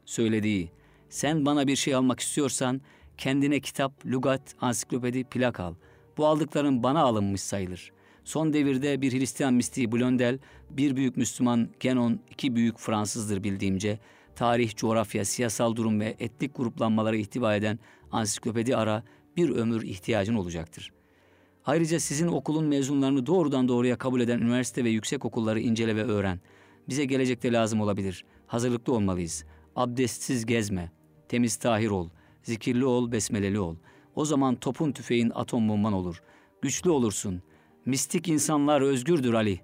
söylediği, 0.04 0.70
sen 1.08 1.46
bana 1.46 1.66
bir 1.66 1.76
şey 1.76 1.94
almak 1.94 2.20
istiyorsan 2.20 2.80
kendine 3.18 3.60
kitap, 3.60 4.06
lugat, 4.06 4.54
ansiklopedi, 4.60 5.24
plak 5.24 5.60
al. 5.60 5.74
Bu 6.16 6.26
aldıkların 6.26 6.82
bana 6.82 7.00
alınmış 7.00 7.40
sayılır. 7.40 7.92
Son 8.24 8.52
devirde 8.52 9.02
bir 9.02 9.12
Hristiyan 9.12 9.54
mistiği 9.54 9.92
Blondel, 9.92 10.38
bir 10.70 10.96
büyük 10.96 11.16
Müslüman 11.16 11.68
Genon, 11.80 12.20
iki 12.30 12.56
büyük 12.56 12.78
Fransızdır 12.78 13.44
bildiğimce, 13.44 13.98
tarih, 14.36 14.76
coğrafya, 14.76 15.24
siyasal 15.24 15.76
durum 15.76 16.00
ve 16.00 16.16
etnik 16.18 16.56
gruplanmaları 16.56 17.16
ihtiva 17.16 17.56
eden 17.56 17.78
ansiklopedi 18.12 18.76
ara 18.76 19.02
bir 19.36 19.50
ömür 19.50 19.82
ihtiyacın 19.82 20.34
olacaktır. 20.34 20.92
Ayrıca 21.66 22.00
sizin 22.00 22.26
okulun 22.26 22.64
mezunlarını 22.64 23.26
doğrudan 23.26 23.68
doğruya 23.68 23.98
kabul 23.98 24.20
eden 24.20 24.38
üniversite 24.38 24.84
ve 24.84 24.90
yüksek 24.90 25.24
okulları 25.24 25.60
incele 25.60 25.96
ve 25.96 26.04
öğren. 26.04 26.40
Bize 26.88 27.04
gelecekte 27.04 27.52
lazım 27.52 27.80
olabilir. 27.80 28.24
Hazırlıklı 28.46 28.92
olmalıyız. 28.92 29.44
Abdestsiz 29.76 30.46
gezme. 30.46 30.92
Temiz 31.28 31.56
tahir 31.56 31.90
ol, 31.90 32.08
zikirli 32.42 32.84
ol, 32.84 33.12
besmeleli 33.12 33.60
ol. 33.60 33.76
O 34.14 34.24
zaman 34.24 34.56
topun 34.56 34.92
tüfeğin 34.92 35.30
atom 35.34 35.68
bomban 35.68 35.92
olur. 35.92 36.22
Güçlü 36.62 36.90
olursun. 36.90 37.42
Mistik 37.86 38.28
insanlar 38.28 38.80
özgürdür 38.80 39.34
Ali. 39.34 39.60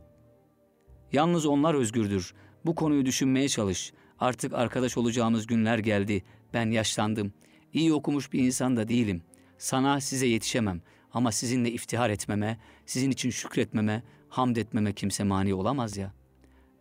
Yalnız 1.13 1.47
onlar 1.47 1.75
özgürdür. 1.75 2.35
Bu 2.67 2.75
konuyu 2.75 3.07
düşünmeye 3.07 3.49
çalış. 3.49 3.93
Artık 4.19 4.53
arkadaş 4.53 4.97
olacağımız 4.97 5.47
günler 5.47 5.79
geldi. 5.79 6.23
Ben 6.55 6.71
yaşlandım. 6.71 7.33
İyi 7.73 7.93
okumuş 7.93 8.33
bir 8.33 8.41
insan 8.41 8.77
da 8.77 8.89
değilim. 8.89 9.23
Sana 9.59 10.01
size 10.01 10.27
yetişemem 10.27 10.81
ama 11.13 11.33
sizinle 11.33 11.71
iftihar 11.71 12.11
etmeme, 12.11 12.59
sizin 12.87 13.11
için 13.11 13.31
şükretmeme, 13.31 14.03
hamd 14.29 14.57
etmeme 14.57 14.93
kimse 14.93 15.25
mani 15.25 15.55
olamaz 15.55 15.97
ya. 15.97 16.15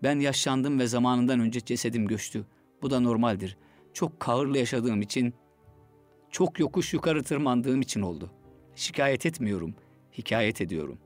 Ben 0.03 0.19
yaşlandım 0.19 0.79
ve 0.79 0.87
zamanından 0.87 1.39
önce 1.39 1.59
cesedim 1.59 2.07
göçtü. 2.07 2.45
Bu 2.81 2.91
da 2.91 2.99
normaldir. 2.99 3.57
Çok 3.93 4.19
kahırlı 4.19 4.57
yaşadığım 4.57 5.01
için, 5.01 5.33
çok 6.31 6.59
yokuş 6.59 6.93
yukarı 6.93 7.23
tırmandığım 7.23 7.81
için 7.81 8.01
oldu. 8.01 8.31
Şikayet 8.75 9.25
etmiyorum, 9.25 9.75
hikayet 10.17 10.61
ediyorum. 10.61 10.99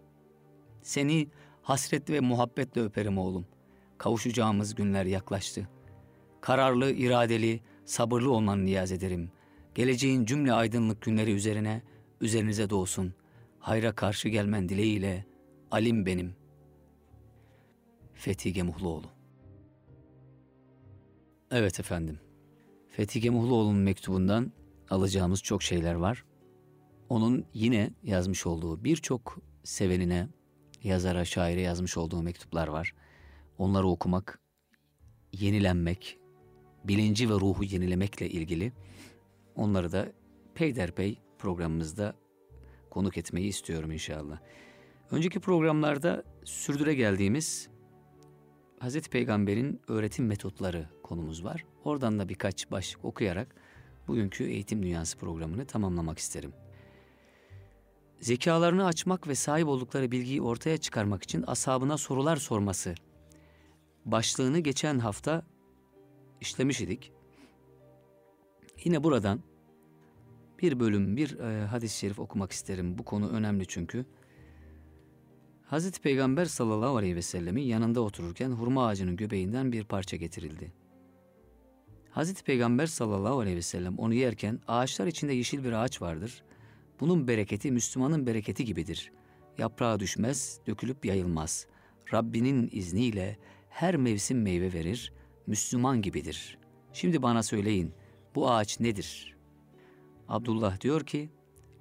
Seni 0.83 1.27
hasret 1.61 2.09
ve 2.09 2.19
muhabbetle 2.19 2.81
öperim 2.81 3.17
oğlum. 3.17 3.45
Kavuşacağımız 3.97 4.75
günler 4.75 5.05
yaklaştı. 5.05 5.69
Kararlı, 6.41 6.91
iradeli, 6.91 7.61
sabırlı 7.85 8.31
olmanı 8.31 8.65
niyaz 8.65 8.91
ederim. 8.91 9.31
Geleceğin 9.75 10.25
cümle 10.25 10.53
aydınlık 10.53 11.01
günleri 11.01 11.31
üzerine, 11.31 11.81
üzerinize 12.21 12.69
doğsun. 12.69 13.13
Hayra 13.59 13.95
karşı 13.95 14.29
gelmen 14.29 14.69
dileğiyle, 14.69 15.25
alim 15.71 16.05
benim. 16.05 16.35
Fethi 18.13 18.53
Gemuhluoğlu 18.53 19.07
Evet 21.51 21.79
efendim. 21.79 22.19
Fethi 22.89 23.21
Gemuhluoğlu'nun 23.21 23.81
mektubundan 23.81 24.51
alacağımız 24.89 25.43
çok 25.43 25.63
şeyler 25.63 25.93
var. 25.93 26.25
Onun 27.09 27.45
yine 27.53 27.93
yazmış 28.03 28.45
olduğu 28.45 28.83
birçok 28.83 29.39
sevenine, 29.63 30.27
yazara, 30.83 31.25
şaire 31.25 31.61
yazmış 31.61 31.97
olduğu 31.97 32.21
mektuplar 32.21 32.67
var. 32.67 32.93
Onları 33.57 33.87
okumak, 33.87 34.39
yenilenmek, 35.31 36.19
bilinci 36.83 37.29
ve 37.29 37.33
ruhu 37.33 37.63
yenilemekle 37.63 38.29
ilgili 38.29 38.73
onları 39.55 39.91
da 39.91 40.11
peyderpey 40.55 41.17
programımızda 41.39 42.15
konuk 42.89 43.17
etmeyi 43.17 43.47
istiyorum 43.47 43.91
inşallah. 43.91 44.39
Önceki 45.11 45.39
programlarda 45.39 46.23
sürdüre 46.43 46.93
geldiğimiz 46.93 47.69
Hazreti 48.79 49.09
Peygamber'in 49.09 49.81
öğretim 49.87 50.25
metotları 50.25 50.89
konumuz 51.03 51.43
var. 51.43 51.65
Oradan 51.83 52.19
da 52.19 52.29
birkaç 52.29 52.71
başlık 52.71 53.05
okuyarak 53.05 53.55
bugünkü 54.07 54.43
Eğitim 54.43 54.83
Dünyası 54.83 55.17
programını 55.17 55.65
tamamlamak 55.65 56.19
isterim. 56.19 56.53
Zekalarını 58.23 58.85
açmak 58.85 59.27
ve 59.27 59.35
sahip 59.35 59.67
oldukları 59.67 60.11
bilgiyi 60.11 60.41
ortaya 60.41 60.77
çıkarmak 60.77 61.23
için 61.23 61.43
ashabına 61.47 61.97
sorular 61.97 62.37
sorması 62.37 62.95
başlığını 64.05 64.59
geçen 64.59 64.99
hafta 64.99 65.45
işlemiş 66.41 66.81
idik. 66.81 67.11
Yine 68.83 69.03
buradan 69.03 69.39
bir 70.61 70.79
bölüm, 70.79 71.17
bir 71.17 71.39
e, 71.39 71.65
hadis-i 71.65 71.97
şerif 71.97 72.19
okumak 72.19 72.51
isterim. 72.51 72.97
Bu 72.97 73.05
konu 73.05 73.29
önemli 73.29 73.65
çünkü. 73.67 74.05
Hazreti 75.65 76.01
Peygamber 76.01 76.45
sallallahu 76.45 76.97
aleyhi 76.97 77.15
ve 77.15 77.21
sellemin 77.21 77.63
yanında 77.63 78.01
otururken 78.01 78.51
hurma 78.51 78.87
ağacının 78.87 79.15
göbeğinden 79.15 79.71
bir 79.71 79.83
parça 79.83 80.17
getirildi. 80.17 80.73
Hazreti 82.09 82.43
Peygamber 82.43 82.87
sallallahu 82.87 83.39
aleyhi 83.39 83.57
ve 83.57 83.61
sellem 83.61 83.97
onu 83.99 84.13
yerken 84.13 84.59
ağaçlar 84.67 85.07
içinde 85.07 85.33
yeşil 85.33 85.63
bir 85.63 85.71
ağaç 85.71 86.01
vardır. 86.01 86.43
Bunun 87.03 87.27
bereketi 87.27 87.71
Müslümanın 87.71 88.27
bereketi 88.27 88.65
gibidir. 88.65 89.11
Yaprağı 89.57 89.99
düşmez, 89.99 90.59
dökülüp 90.67 91.05
yayılmaz. 91.05 91.67
Rabbinin 92.13 92.69
izniyle 92.71 93.37
her 93.69 93.95
mevsim 93.95 94.41
meyve 94.41 94.73
verir, 94.73 95.13
Müslüman 95.47 96.01
gibidir. 96.01 96.57
Şimdi 96.93 97.21
bana 97.21 97.43
söyleyin, 97.43 97.93
bu 98.35 98.51
ağaç 98.51 98.79
nedir? 98.79 99.35
Abdullah 100.27 100.81
diyor 100.81 101.05
ki, 101.05 101.29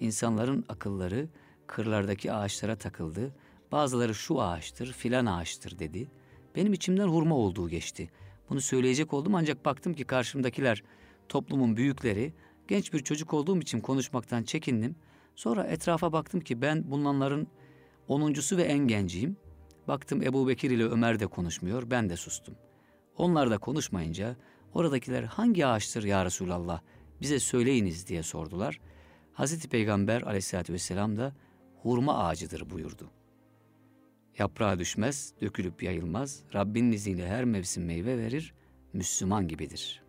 insanların 0.01 0.65
akılları 0.69 1.29
kırlardaki 1.67 2.33
ağaçlara 2.33 2.77
takıldı. 2.77 3.35
Bazıları 3.73 4.15
şu 4.15 4.41
ağaçtır, 4.41 4.93
filan 4.93 5.27
ağaçtır 5.27 5.79
dedi. 5.79 6.09
Benim 6.57 6.73
içimden 6.73 7.09
hurma 7.09 7.35
olduğu 7.35 7.69
geçti. 7.69 8.11
Bunu 8.51 8.61
söyleyecek 8.61 9.13
oldum 9.13 9.35
ancak 9.35 9.65
baktım 9.65 9.95
ki 9.95 10.05
karşımdakiler 10.05 10.83
toplumun 11.29 11.77
büyükleri. 11.77 12.33
Genç 12.69 12.93
bir 12.93 12.99
çocuk 12.99 13.35
olduğum 13.35 13.61
için 13.61 13.81
konuşmaktan 13.81 14.43
çekindim. 14.43 14.97
Sonra 15.35 15.65
etrafa 15.65 16.13
baktım 16.13 16.41
ki 16.41 16.63
ben 16.63 16.91
bulunanların 16.91 17.47
onuncusu 18.09 18.57
ve 18.57 18.63
en 18.63 18.79
genciyim. 18.79 19.37
Baktım 19.89 20.23
Ebu 20.23 20.49
Bekir 20.49 20.71
ile 20.71 20.85
Ömer 20.85 21.21
de 21.21 21.27
konuşmuyor, 21.27 21.91
ben 21.91 22.11
de 22.11 22.17
sustum. 22.17 22.55
Onlar 23.17 23.51
da 23.51 23.59
konuşmayınca 23.59 24.37
oradakiler 24.75 25.23
hangi 25.23 25.67
ağaçtır 25.67 26.05
ya 26.05 26.25
Resulallah 26.25 26.81
bize 27.21 27.41
söyleyiniz 27.41 28.09
diye 28.09 28.23
sordular. 28.23 28.81
Hazreti 29.33 29.69
Peygamber 29.69 30.23
aleyhissalatü 30.23 30.73
vesselam 30.73 31.17
da 31.17 31.33
hurma 31.83 32.19
ağacıdır 32.19 32.71
buyurdu. 32.71 33.11
Yaprağı 34.39 34.79
düşmez, 34.79 35.35
dökülüp 35.41 35.83
yayılmaz, 35.83 36.43
Rabbinin 36.55 36.93
izniyle 36.93 37.29
her 37.29 37.45
mevsim 37.45 37.85
meyve 37.85 38.19
verir, 38.19 38.55
Müslüman 38.93 39.49
gibidir. 39.49 40.03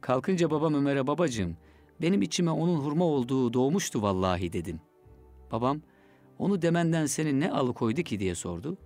Kalkınca 0.00 0.50
babam 0.50 0.74
Ömer'e 0.74 1.06
babacığım, 1.06 1.56
benim 2.00 2.22
içime 2.22 2.50
onun 2.50 2.76
hurma 2.76 3.04
olduğu 3.04 3.52
doğmuştu 3.52 4.02
vallahi 4.02 4.52
dedim. 4.52 4.80
Babam, 5.52 5.80
onu 6.38 6.62
demenden 6.62 7.06
seni 7.06 7.40
ne 7.40 7.50
alıkoydu 7.52 8.02
ki 8.02 8.20
diye 8.20 8.34
sordu. 8.34 8.78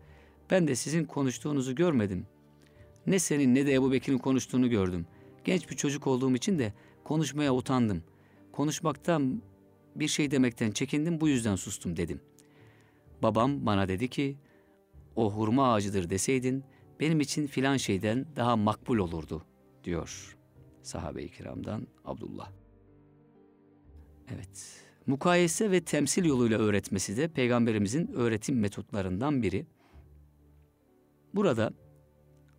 Ben 0.50 0.68
de 0.68 0.74
sizin 0.74 1.04
konuştuğunuzu 1.04 1.74
görmedim. 1.74 2.26
Ne 3.06 3.18
senin 3.18 3.54
ne 3.54 3.66
de 3.66 3.74
Ebu 3.74 3.92
Bekir'in 3.92 4.18
konuştuğunu 4.18 4.70
gördüm. 4.70 5.06
Genç 5.44 5.70
bir 5.70 5.76
çocuk 5.76 6.06
olduğum 6.06 6.34
için 6.34 6.58
de 6.58 6.72
konuşmaya 7.04 7.54
utandım. 7.54 8.02
Konuşmaktan 8.52 9.42
bir 9.96 10.08
şey 10.08 10.30
demekten 10.30 10.70
çekindim 10.70 11.20
bu 11.20 11.28
yüzden 11.28 11.56
sustum 11.56 11.96
dedim. 11.96 12.20
Babam 13.22 13.66
bana 13.66 13.88
dedi 13.88 14.08
ki 14.08 14.36
o 15.16 15.32
hurma 15.32 15.72
ağacıdır 15.72 16.10
deseydin 16.10 16.64
benim 17.00 17.20
için 17.20 17.46
filan 17.46 17.76
şeyden 17.76 18.26
daha 18.36 18.56
makbul 18.56 18.98
olurdu 18.98 19.44
diyor 19.84 20.36
sahabe-i 20.82 21.28
kiramdan 21.28 21.86
Abdullah. 22.04 22.61
Evet. 24.34 24.82
Mukayese 25.06 25.70
ve 25.70 25.84
temsil 25.84 26.24
yoluyla 26.24 26.58
öğretmesi 26.58 27.16
de 27.16 27.28
peygamberimizin 27.28 28.12
öğretim 28.14 28.60
metotlarından 28.60 29.42
biri. 29.42 29.66
Burada 31.34 31.72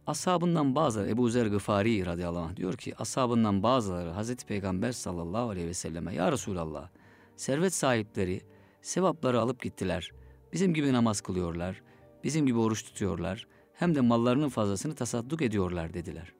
ashabından 0.07 0.76
bazıları 0.76 1.09
Ebu 1.09 1.30
Zer 1.30 1.45
Gıfari 1.45 2.05
radıyallahu 2.05 2.43
anh 2.43 2.55
diyor 2.55 2.78
ki 2.78 2.95
ashabından 2.97 3.63
bazıları 3.63 4.09
Hazreti 4.09 4.45
Peygamber 4.45 4.91
sallallahu 4.91 5.49
aleyhi 5.49 5.67
ve 5.67 5.74
selleme 5.74 6.15
ya 6.15 6.32
Resulallah 6.32 6.89
servet 7.36 7.74
sahipleri 7.74 8.41
sevapları 8.82 9.41
alıp 9.41 9.61
gittiler. 9.61 10.11
Bizim 10.53 10.74
gibi 10.74 10.93
namaz 10.93 11.21
kılıyorlar, 11.21 11.82
bizim 12.24 12.45
gibi 12.45 12.57
oruç 12.59 12.84
tutuyorlar 12.84 13.47
hem 13.74 13.95
de 13.95 14.01
mallarının 14.01 14.49
fazlasını 14.49 14.95
tasadduk 14.95 15.41
ediyorlar 15.41 15.93
dediler. 15.93 16.34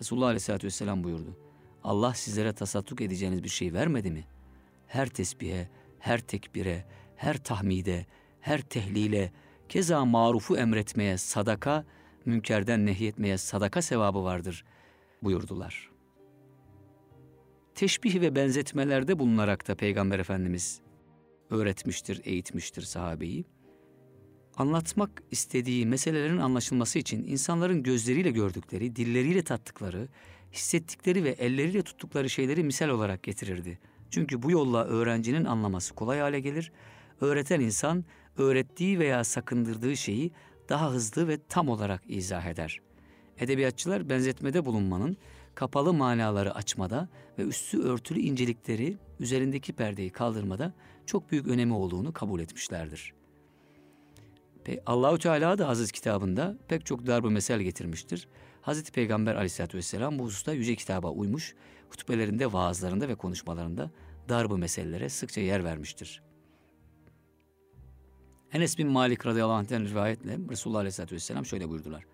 Resulullah 0.00 0.26
aleyhissalatü 0.26 0.66
vesselam 0.66 1.04
buyurdu. 1.04 1.45
Allah 1.86 2.14
sizlere 2.14 2.52
tasadduk 2.52 3.00
edeceğiniz 3.00 3.44
bir 3.44 3.48
şey 3.48 3.72
vermedi 3.72 4.10
mi? 4.10 4.24
Her 4.86 5.08
tesbihe, 5.08 5.68
her 5.98 6.20
tekbire, 6.20 6.84
her 7.16 7.36
tahmide, 7.36 8.06
her 8.40 8.60
tehlile, 8.60 9.32
keza 9.68 10.04
marufu 10.04 10.56
emretmeye 10.56 11.18
sadaka, 11.18 11.84
münkerden 12.24 12.86
nehyetmeye 12.86 13.38
sadaka 13.38 13.82
sevabı 13.82 14.24
vardır 14.24 14.64
buyurdular. 15.22 15.90
Teşbih 17.74 18.20
ve 18.20 18.36
benzetmelerde 18.36 19.18
bulunarak 19.18 19.68
da 19.68 19.74
Peygamber 19.74 20.18
Efendimiz 20.18 20.80
öğretmiştir, 21.50 22.20
eğitmiştir 22.24 22.82
sahabeyi. 22.82 23.44
Anlatmak 24.56 25.22
istediği 25.30 25.86
meselelerin 25.86 26.38
anlaşılması 26.38 26.98
için 26.98 27.24
insanların 27.24 27.82
gözleriyle 27.82 28.30
gördükleri, 28.30 28.96
dilleriyle 28.96 29.42
tattıkları, 29.42 30.08
hissettikleri 30.56 31.24
ve 31.24 31.30
elleriyle 31.30 31.82
tuttukları 31.82 32.30
şeyleri 32.30 32.64
misal 32.64 32.88
olarak 32.88 33.22
getirirdi. 33.22 33.78
Çünkü 34.10 34.42
bu 34.42 34.50
yolla 34.50 34.84
öğrencinin 34.84 35.44
anlaması 35.44 35.94
kolay 35.94 36.18
hale 36.18 36.40
gelir. 36.40 36.72
Öğreten 37.20 37.60
insan 37.60 38.04
öğrettiği 38.38 38.98
veya 38.98 39.24
sakındırdığı 39.24 39.96
şeyi 39.96 40.32
daha 40.68 40.92
hızlı 40.92 41.28
ve 41.28 41.38
tam 41.48 41.68
olarak 41.68 42.02
izah 42.08 42.46
eder. 42.46 42.80
Edebiyatçılar 43.38 44.08
benzetmede 44.08 44.64
bulunmanın 44.64 45.16
kapalı 45.54 45.92
manaları 45.92 46.54
açmada 46.54 47.08
ve 47.38 47.42
üstü 47.42 47.82
örtülü 47.82 48.20
incelikleri 48.20 48.96
üzerindeki 49.20 49.72
perdeyi 49.72 50.10
kaldırmada 50.10 50.72
çok 51.06 51.30
büyük 51.30 51.46
önemi 51.46 51.74
olduğunu 51.74 52.12
kabul 52.12 52.40
etmişlerdir. 52.40 53.14
Allahü 54.86 55.18
Teala 55.18 55.58
da 55.58 55.68
Aziz 55.68 55.92
kitabında 55.92 56.58
pek 56.68 56.86
çok 56.86 57.06
darbu 57.06 57.30
mesel 57.30 57.60
getirmiştir. 57.60 58.28
Hazreti 58.66 58.92
Peygamber 58.92 59.34
Aleyhisselatü 59.34 59.78
Vesselam 59.78 60.18
bu 60.18 60.24
hususta 60.24 60.52
yüce 60.52 60.76
kitaba 60.76 61.10
uymuş. 61.10 61.54
hutbelerinde, 61.88 62.52
vaazlarında 62.52 63.08
ve 63.08 63.14
konuşmalarında 63.14 63.90
darbu 64.28 64.58
meselelere 64.58 65.08
sıkça 65.08 65.40
yer 65.40 65.64
vermiştir. 65.64 66.22
Enes 68.52 68.78
bin 68.78 68.88
Malik 68.88 69.26
radıyallahu 69.26 69.56
anh'ten 69.56 69.88
rivayetle 69.88 70.38
Resulullah 70.50 70.78
aleyhissalatü 70.78 71.14
vesselam 71.14 71.46
şöyle 71.46 71.68
buyurdular. 71.68 72.04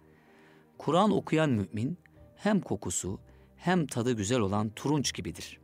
Kur'an 0.79 1.11
okuyan 1.11 1.51
mümin 1.51 1.99
hem 2.37 2.61
kokusu 2.61 3.21
hem 3.57 3.87
tadı 3.87 4.13
güzel 4.13 4.41
olan 4.41 4.71
turunç 4.71 5.15
gibidir. 5.15 5.61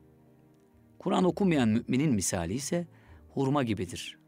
Kur'an 0.99 1.24
okumayan 1.24 1.68
müminin 1.68 2.14
misali 2.14 2.55
ise 2.55 2.86
hurma 3.34 3.62
gibidir. 3.62 4.18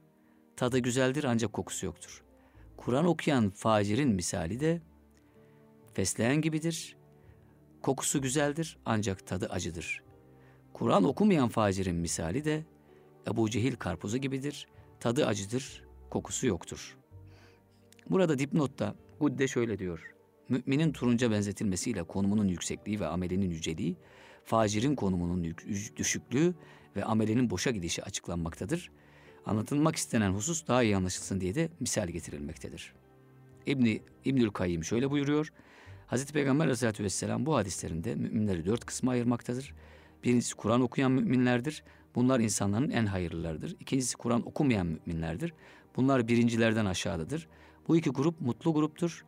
Tadı 0.56 0.78
güzeldir 0.78 1.24
ancak 1.24 1.52
kokusu 1.52 1.86
yoktur. 1.86 2.22
Kur'an 2.76 3.04
okuyan 3.04 3.50
facirin 3.50 4.08
misali 4.08 4.60
de 4.60 4.89
fesleğen 6.00 6.40
gibidir. 6.40 6.96
Kokusu 7.82 8.22
güzeldir 8.22 8.78
ancak 8.84 9.26
tadı 9.26 9.46
acıdır. 9.46 10.02
Kur'an 10.72 11.04
okumayan 11.04 11.48
facirin 11.48 11.96
misali 11.96 12.44
de 12.44 12.64
Ebu 13.28 13.50
Cehil 13.50 13.76
karpuzu 13.76 14.18
gibidir. 14.18 14.66
Tadı 15.00 15.26
acıdır, 15.26 15.84
kokusu 16.10 16.46
yoktur. 16.46 16.96
Burada 18.10 18.38
dipnotta 18.38 18.94
Gudde 19.20 19.48
şöyle 19.48 19.78
diyor. 19.78 20.14
Müminin 20.48 20.92
turunca 20.92 21.30
benzetilmesiyle 21.30 22.02
konumunun 22.02 22.48
yüksekliği 22.48 23.00
ve 23.00 23.06
amelinin 23.06 23.50
yüceliği, 23.50 23.96
facirin 24.44 24.94
konumunun 24.94 25.56
düşüklüğü 25.96 26.54
ve 26.96 27.04
amelinin 27.04 27.50
boşa 27.50 27.70
gidişi 27.70 28.04
açıklanmaktadır. 28.04 28.90
Anlatılmak 29.46 29.96
istenen 29.96 30.30
husus 30.30 30.66
daha 30.66 30.82
iyi 30.82 30.96
anlaşılsın 30.96 31.40
diye 31.40 31.54
de 31.54 31.68
misal 31.80 32.08
getirilmektedir. 32.08 32.92
İbni, 33.66 34.02
İbnül 34.24 34.50
Kayyim 34.50 34.84
şöyle 34.84 35.10
buyuruyor. 35.10 35.52
Hazreti 36.10 36.32
Peygamber 36.32 36.64
Aleyhisselatü 36.64 37.04
Vesselam 37.04 37.46
bu 37.46 37.56
hadislerinde 37.56 38.14
müminleri 38.14 38.66
dört 38.66 38.84
kısma 38.84 39.12
ayırmaktadır. 39.12 39.74
Birincisi 40.24 40.54
Kur'an 40.54 40.80
okuyan 40.80 41.12
müminlerdir. 41.12 41.82
Bunlar 42.14 42.40
insanların 42.40 42.90
en 42.90 43.06
hayırlılarıdır. 43.06 43.76
İkincisi 43.80 44.16
Kur'an 44.16 44.48
okumayan 44.48 44.86
müminlerdir. 44.86 45.54
Bunlar 45.96 46.28
birincilerden 46.28 46.86
aşağıdadır. 46.86 47.48
Bu 47.88 47.96
iki 47.96 48.10
grup 48.10 48.40
mutlu 48.40 48.74
gruptur. 48.74 49.24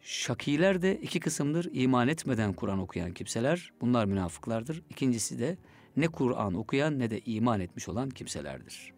Şakiler 0.00 0.82
de 0.82 1.00
iki 1.00 1.20
kısımdır. 1.20 1.68
İman 1.72 2.08
etmeden 2.08 2.52
Kur'an 2.52 2.78
okuyan 2.78 3.12
kimseler. 3.12 3.72
Bunlar 3.80 4.04
münafıklardır. 4.04 4.82
İkincisi 4.90 5.38
de 5.38 5.56
ne 5.96 6.08
Kur'an 6.08 6.54
okuyan 6.54 6.98
ne 6.98 7.10
de 7.10 7.20
iman 7.20 7.60
etmiş 7.60 7.88
olan 7.88 8.10
kimselerdir. 8.10 8.92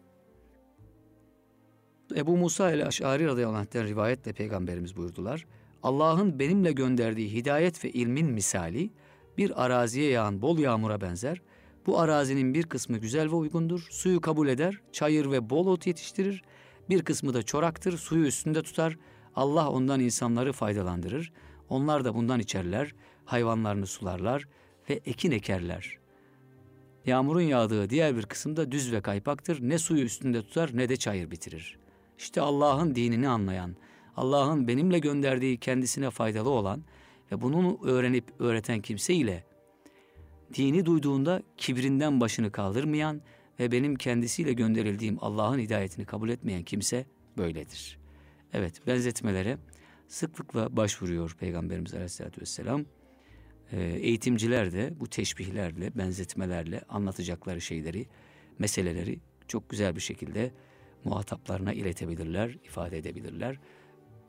Ebu 2.15 2.37
Musa 2.37 2.71
ile 2.71 2.85
Aş'ari 2.85 3.25
radıyallahu 3.25 3.57
anh'ten 3.57 3.87
rivayetle 3.87 4.33
peygamberimiz 4.33 4.97
buyurdular. 4.97 5.45
Allah'ın 5.85 6.39
benimle 6.39 6.71
gönderdiği 6.71 7.33
hidayet 7.33 7.85
ve 7.85 7.91
ilmin 7.91 8.27
misali 8.27 8.89
bir 9.37 9.65
araziye 9.65 10.09
yağan 10.09 10.41
bol 10.41 10.57
yağmura 10.57 11.01
benzer. 11.01 11.41
Bu 11.85 11.99
arazinin 11.99 12.53
bir 12.53 12.63
kısmı 12.63 12.97
güzel 12.97 13.27
ve 13.27 13.35
uygundur, 13.35 13.87
suyu 13.89 14.21
kabul 14.21 14.47
eder, 14.47 14.81
çayır 14.91 15.31
ve 15.31 15.49
bol 15.49 15.67
ot 15.67 15.87
yetiştirir. 15.87 16.43
Bir 16.89 17.03
kısmı 17.03 17.33
da 17.33 17.43
çoraktır, 17.43 17.97
suyu 17.97 18.25
üstünde 18.25 18.61
tutar. 18.61 18.97
Allah 19.35 19.69
ondan 19.69 19.99
insanları 19.99 20.53
faydalandırır. 20.53 21.33
Onlar 21.69 22.05
da 22.05 22.15
bundan 22.15 22.39
içerler, 22.39 22.95
hayvanlarını 23.25 23.87
sularlar 23.87 24.47
ve 24.89 24.93
ekin 25.05 25.31
ekerler. 25.31 25.97
Yağmurun 27.05 27.41
yağdığı 27.41 27.89
diğer 27.89 28.17
bir 28.17 28.23
kısımda 28.23 28.71
düz 28.71 28.91
ve 28.91 29.01
kaypaktır. 29.01 29.57
Ne 29.61 29.77
suyu 29.77 30.03
üstünde 30.03 30.41
tutar 30.41 30.69
ne 30.73 30.89
de 30.89 30.97
çayır 30.97 31.31
bitirir. 31.31 31.79
İşte 32.17 32.41
Allah'ın 32.41 32.95
dinini 32.95 33.27
anlayan, 33.27 33.75
Allah'ın 34.17 34.67
benimle 34.67 34.99
gönderdiği 34.99 35.57
kendisine 35.57 36.09
faydalı 36.09 36.49
olan 36.49 36.83
ve 37.31 37.41
bunu 37.41 37.79
öğrenip 37.83 38.25
öğreten 38.39 38.81
kimse 38.81 39.13
ile 39.13 39.43
dini 40.53 40.85
duyduğunda 40.85 41.43
kibrinden 41.57 42.21
başını 42.21 42.51
kaldırmayan 42.51 43.21
ve 43.59 43.71
benim 43.71 43.95
kendisiyle 43.95 44.53
gönderildiğim 44.53 45.17
Allah'ın 45.21 45.59
hidayetini 45.59 46.05
kabul 46.05 46.29
etmeyen 46.29 46.63
kimse 46.63 47.05
böyledir. 47.37 47.99
Evet 48.53 48.87
benzetmelere 48.87 49.57
sıklıkla 50.07 50.77
başvuruyor 50.77 51.35
Peygamberimiz 51.39 51.93
Aleyhisselatü 51.93 52.41
Vesselam. 52.41 52.85
Ee, 53.71 53.81
eğitimciler 53.81 54.71
de 54.71 54.93
bu 54.99 55.07
teşbihlerle, 55.07 55.97
benzetmelerle 55.97 56.81
anlatacakları 56.89 57.61
şeyleri, 57.61 58.07
meseleleri 58.59 59.19
çok 59.47 59.69
güzel 59.69 59.95
bir 59.95 60.01
şekilde 60.01 60.51
muhataplarına 61.03 61.73
iletebilirler, 61.73 62.49
ifade 62.49 62.97
edebilirler. 62.97 63.59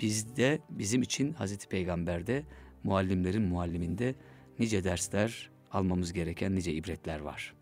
Bizde, 0.01 0.59
bizim 0.70 1.03
için 1.03 1.32
Hazreti 1.32 1.68
Peygamber'de, 1.68 2.44
muallimlerin 2.84 3.42
mualliminde 3.42 4.14
nice 4.59 4.84
dersler 4.84 5.51
almamız 5.72 6.12
gereken 6.12 6.55
nice 6.55 6.72
ibretler 6.72 7.20
var. 7.20 7.55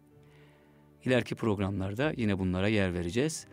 İleriki 1.04 1.34
programlarda 1.34 2.12
yine 2.16 2.38
bunlara 2.38 2.68
yer 2.68 2.94
vereceğiz. 2.94 3.46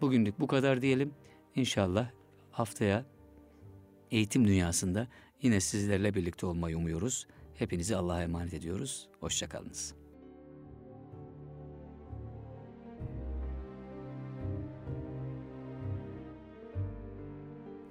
Bugünlük 0.00 0.40
bu 0.40 0.46
kadar 0.46 0.82
diyelim. 0.82 1.14
İnşallah 1.54 2.10
haftaya 2.50 3.04
eğitim 4.10 4.48
dünyasında 4.48 5.08
yine 5.42 5.60
sizlerle 5.60 6.14
birlikte 6.14 6.46
olmayı 6.46 6.78
umuyoruz. 6.78 7.26
Hepinizi 7.54 7.96
Allah'a 7.96 8.22
emanet 8.22 8.54
ediyoruz. 8.54 9.08
Hoşçakalınız. 9.20 10.03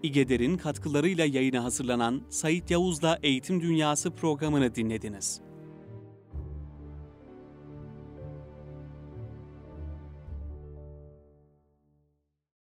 İgeder'in 0.04 0.58
katkılarıyla 0.58 1.26
yayına 1.26 1.64
hazırlanan 1.64 2.22
Sayit 2.30 2.72
Yavuz'la 2.72 3.20
Eğitim 3.24 3.62
Dünyası 3.62 4.12
programını 4.12 4.76
dinlediniz. 4.76 5.42